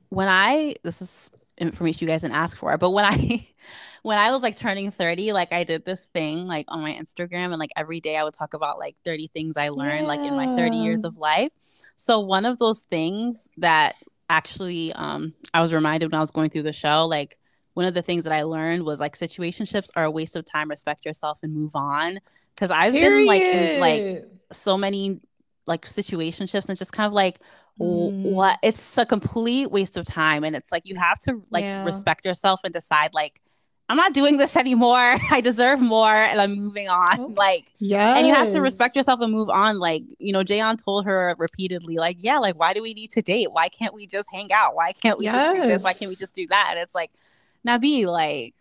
[0.10, 2.78] when I this is information you guys didn't ask for.
[2.78, 3.48] But when I
[4.04, 7.46] when I was like turning 30, like I did this thing like on my Instagram
[7.46, 10.08] and like every day I would talk about like 30 things I learned yeah.
[10.08, 11.52] like in my 30 years of life.
[11.98, 13.96] So one of those things that
[14.30, 17.38] actually um I was reminded when I was going through the show, like
[17.74, 20.70] one of the things that I learned was like situationships are a waste of time,
[20.70, 22.20] respect yourself and move on.
[22.58, 23.20] Cause I've Period.
[23.20, 25.20] been like in like so many
[25.68, 27.40] like situationships and just kind of like
[27.80, 28.32] mm.
[28.32, 30.44] what it's a complete waste of time.
[30.44, 31.84] And it's like you have to like yeah.
[31.84, 33.42] respect yourself and decide like
[33.88, 35.18] I'm not doing this anymore.
[35.32, 37.20] I deserve more and I'm moving on.
[37.20, 38.18] Oh, like, yeah.
[38.18, 39.80] And you have to respect yourself and move on.
[39.80, 43.22] Like, you know, Jayon told her repeatedly, like, yeah, like, why do we need to
[43.22, 43.52] date?
[43.52, 44.76] Why can't we just hang out?
[44.76, 45.36] Why can't we yes.
[45.36, 45.84] just do this?
[45.84, 46.68] Why can't we just do that?
[46.72, 47.12] And it's like,
[47.68, 48.56] Nabi, like,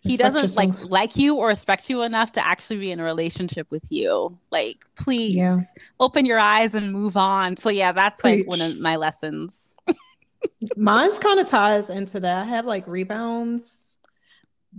[0.00, 0.82] he respect doesn't yourself.
[0.82, 4.38] like like you or respect you enough to actually be in a relationship with you.
[4.52, 5.58] Like, please yeah.
[5.98, 7.56] open your eyes and move on.
[7.56, 8.46] So yeah, that's Preach.
[8.46, 9.76] like one of my lessons.
[10.76, 12.42] Mine's kind of ties into that.
[12.42, 13.87] I have like rebounds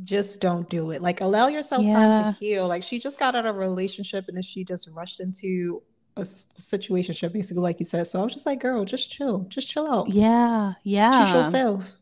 [0.04, 1.02] just don't do it.
[1.02, 1.93] Like allow yourself yeah.
[1.93, 2.68] time to heal.
[2.68, 5.82] Like she just got out of a relationship and then she just rushed into
[6.16, 8.08] a situation basically like you said.
[8.08, 9.45] So I was just like, girl, just chill.
[9.50, 10.10] Just chill out.
[10.10, 10.74] Yeah.
[10.84, 11.26] Yeah.
[11.26, 11.97] Choose yourself.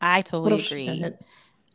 [0.00, 1.04] I totally agree.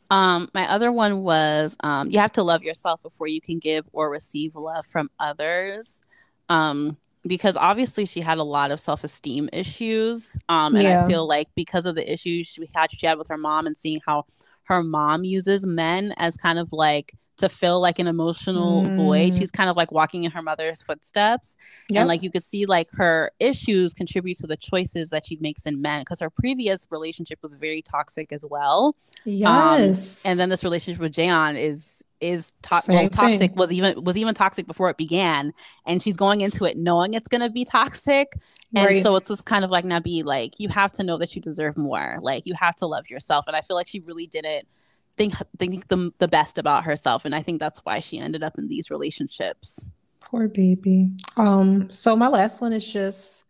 [0.09, 3.85] Um, my other one was um, you have to love yourself before you can give
[3.91, 6.01] or receive love from others.
[6.49, 10.37] Um, because obviously she had a lot of self-esteem issues.
[10.49, 11.05] Um, and yeah.
[11.05, 13.77] I feel like because of the issues she had she had with her mom and
[13.77, 14.25] seeing how
[14.63, 17.13] her mom uses men as kind of like
[17.43, 18.95] to fill like an emotional mm.
[18.95, 19.35] void.
[19.35, 21.57] She's kind of like walking in her mother's footsteps.
[21.89, 21.99] Yep.
[21.99, 25.65] And like you could see like her issues contribute to the choices that she makes
[25.65, 28.95] in men because her previous relationship was very toxic as well.
[29.25, 30.25] Yes.
[30.25, 34.15] Um, and then this relationship with Jayon is is to- well, toxic was even was
[34.15, 35.53] even toxic before it began
[35.85, 38.37] and she's going into it knowing it's going to be toxic
[38.73, 39.03] and right.
[39.03, 41.75] so it's just kind of like Nabi like you have to know that you deserve
[41.75, 44.69] more like you have to love yourself and I feel like she really didn't
[45.17, 48.57] think think the, the best about herself and I think that's why she ended up
[48.57, 49.83] in these relationships
[50.21, 53.43] poor baby um so my last one is just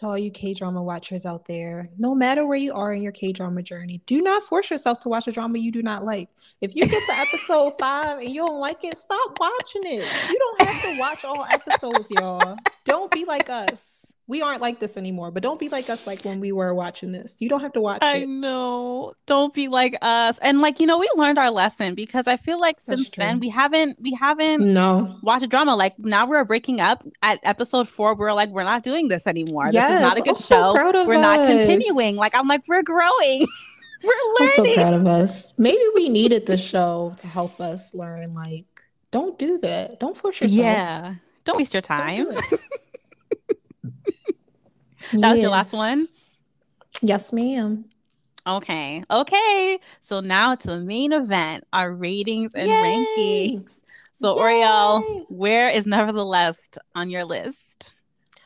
[0.00, 3.12] to all you K drama watchers out there, no matter where you are in your
[3.12, 6.28] K drama journey, do not force yourself to watch a drama you do not like.
[6.60, 10.30] If you get to episode five and you don't like it, stop watching it.
[10.30, 12.56] You don't have to watch all episodes, y'all.
[12.84, 13.99] Don't be like us
[14.30, 15.32] we aren't like this anymore.
[15.32, 17.42] But don't be like us like when we were watching this.
[17.42, 18.28] You don't have to watch I it.
[18.28, 19.12] know.
[19.26, 20.38] Don't be like us.
[20.38, 23.48] And like, you know, we learned our lesson because I feel like since then we
[23.48, 25.74] haven't we haven't no watched a drama.
[25.74, 28.14] Like now we're breaking up at episode four.
[28.14, 29.70] We're like, we're not doing this anymore.
[29.72, 30.92] Yes, this is not a good oh, show.
[30.92, 31.22] So we're us.
[31.22, 32.14] not continuing.
[32.14, 33.48] Like I'm like, we're growing.
[34.04, 34.54] we're learning.
[34.58, 35.58] I'm so proud of us.
[35.58, 38.66] Maybe we needed the show to help us learn like
[39.10, 39.98] don't do that.
[39.98, 40.64] Don't force yourself.
[40.64, 41.14] Yeah.
[41.44, 42.28] Don't waste your time.
[44.10, 45.32] that yes.
[45.32, 46.06] was your last one?
[47.02, 47.84] Yes, ma'am.
[48.46, 49.02] Okay.
[49.10, 49.78] Okay.
[50.00, 53.06] So now to the main event, our ratings and Yay!
[53.16, 53.84] rankings.
[54.12, 54.42] So Yay!
[54.42, 57.94] Oriel, where is nevertheless on your list?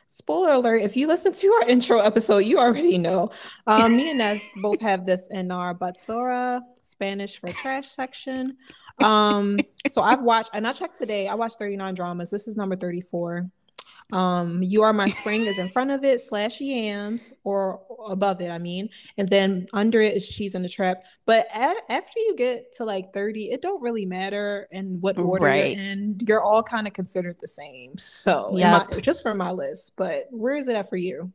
[0.09, 3.31] Spoiler alert, if you listen to our intro episode, you already know.
[3.67, 8.57] Um, me and Ness both have this in our Basura Spanish for trash section.
[9.03, 9.59] Um,
[9.89, 12.31] so I've watched, and I checked today, I watched 39 dramas.
[12.31, 13.51] This is number 34.
[14.13, 18.51] Um, you are my spring is in front of it, slash yams, or above it,
[18.51, 21.05] I mean, and then under it is cheese in the trap.
[21.27, 25.47] But a- after you get to like 30, it don't really matter in what order
[25.47, 25.77] right.
[25.77, 26.21] you're in.
[26.27, 27.97] You're all kind of considered the same.
[27.99, 29.93] So yeah, just for my list.
[29.97, 31.33] But where is it at for you?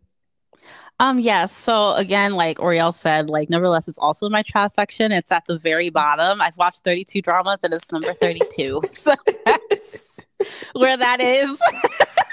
[1.02, 1.56] Um, yes.
[1.56, 5.14] So again, like Oriel said, like Nevertheless is also in my trash section.
[5.14, 6.42] It's at the very bottom.
[6.42, 8.82] I've watched 32 dramas and it's number 32.
[8.92, 9.14] so
[9.46, 10.26] that's
[10.74, 11.62] where that is.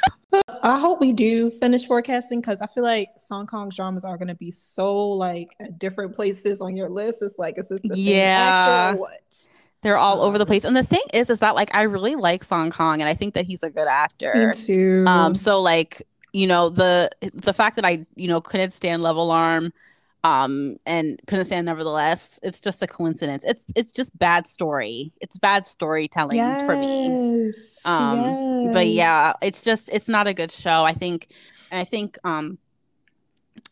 [0.63, 4.29] I hope we do finish forecasting because I feel like Song Kang's dramas are going
[4.29, 7.23] to be so like at different places on your list.
[7.23, 8.95] It's like, is this the yeah.
[8.95, 9.49] what?
[9.83, 10.65] They're all over the um, place.
[10.65, 13.35] And the thing is, is that like I really like Song Kang and I think
[13.35, 14.49] that he's a good actor.
[14.49, 15.05] Me too.
[15.07, 19.17] Um, so like, you know, the the fact that I, you know, couldn't stand Love
[19.17, 19.73] Alarm
[20.27, 22.41] um and couldn't stand nevertheless.
[22.43, 23.45] It's just a coincidence.
[23.45, 25.13] It's it's just bad story.
[25.21, 27.53] It's bad storytelling yes, for me.
[27.85, 28.75] Um yes.
[28.75, 30.85] but yeah it's just it's not a good show.
[30.85, 31.29] I think
[31.73, 32.59] i think um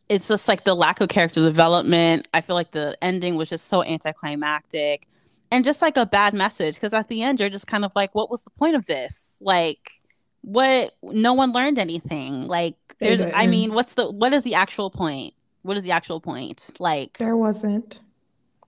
[0.08, 2.28] it's just like the lack of character development.
[2.34, 5.08] I feel like the ending was just so anticlimactic
[5.50, 6.74] and just like a bad message.
[6.74, 9.40] Because at the end you're just kind of like what was the point of this?
[9.42, 10.02] Like
[10.42, 12.46] what no one learned anything.
[12.46, 15.34] Like there's i mean what's the what is the actual point
[15.64, 16.70] what is the actual point?
[16.78, 18.00] Like there wasn't.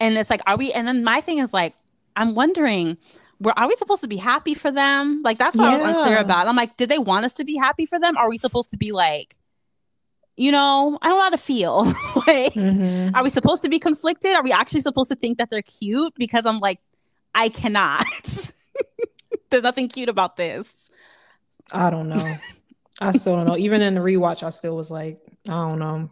[0.00, 0.72] And it's like, are we?
[0.72, 1.74] And then my thing is like,
[2.16, 2.96] I'm wondering,
[3.38, 5.20] were are we supposed to be happy for them?
[5.22, 5.78] Like that's what yeah.
[5.78, 6.48] I was unclear about.
[6.48, 8.16] I'm like, did they want us to be happy for them?
[8.16, 9.36] Are we supposed to be like,
[10.36, 11.84] you know, I don't know how to feel.
[11.84, 13.14] like, mm-hmm.
[13.14, 14.34] are we supposed to be conflicted?
[14.34, 16.14] Are we actually supposed to think that they're cute?
[16.16, 16.80] Because I'm like,
[17.34, 18.06] I cannot.
[19.50, 20.90] There's nothing cute about this.
[21.72, 22.36] I don't know.
[23.00, 23.56] I still don't know.
[23.58, 26.10] Even in the rewatch, I still was like, I don't know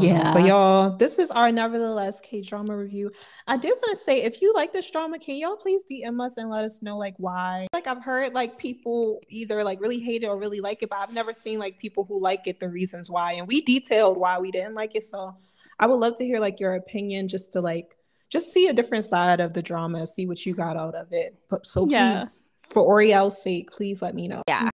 [0.00, 0.32] yeah.
[0.32, 3.10] But y'all, this is our nevertheless K drama review.
[3.46, 6.36] I did want to say if you like this drama, can y'all please DM us
[6.36, 7.66] and let us know like why?
[7.72, 10.98] Like I've heard like people either like really hate it or really like it, but
[10.98, 13.32] I've never seen like people who like it the reasons why.
[13.32, 15.04] And we detailed why we didn't like it.
[15.04, 15.36] So
[15.78, 17.96] I would love to hear like your opinion just to like
[18.30, 21.36] just see a different side of the drama, see what you got out of it.
[21.48, 22.20] But So yeah.
[22.20, 24.42] please, for Oriel's sake, please let me know.
[24.48, 24.70] Yeah.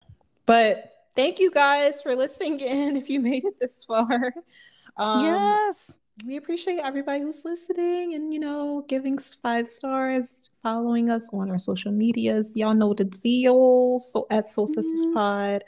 [0.47, 4.33] But thank you guys for listening in if you made it this far.
[5.01, 5.97] Um, yes.
[6.27, 11.59] We appreciate everybody who's listening and, you know, giving five stars, following us on our
[11.59, 12.53] social medias.
[12.55, 13.99] Y'all know the deal.
[13.99, 15.15] So at Soul Sisters mm-hmm.
[15.15, 15.65] Pod.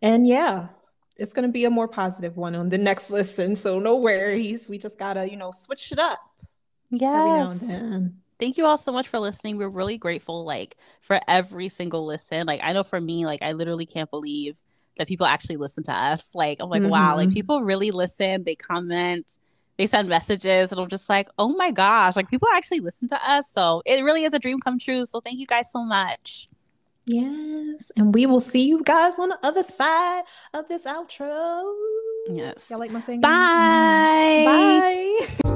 [0.00, 0.68] And yeah,
[1.16, 3.56] it's going to be a more positive one on the next listen.
[3.56, 4.70] So no worries.
[4.70, 6.20] We just got to, you know, switch it up.
[6.90, 7.82] Yes.
[8.38, 9.58] Thank you all so much for listening.
[9.58, 12.46] We're really grateful, like, for every single listen.
[12.46, 14.56] Like, I know for me, like, I literally can't believe
[14.98, 16.34] that people actually listen to us.
[16.34, 16.90] Like, I'm like, mm-hmm.
[16.90, 17.34] wow, like mm-hmm.
[17.34, 19.38] people really listen, they comment,
[19.78, 23.30] they send messages, and I'm just like, oh my gosh, like people actually listen to
[23.30, 23.50] us.
[23.50, 25.06] So it really is a dream come true.
[25.06, 26.48] So thank you guys so much.
[27.06, 27.90] Yes.
[27.96, 31.62] And we will see you guys on the other side of this outro.
[32.28, 32.68] Yes.
[32.70, 33.22] Y'all like my singing?
[33.22, 34.44] Bye.
[34.44, 35.47] Bye.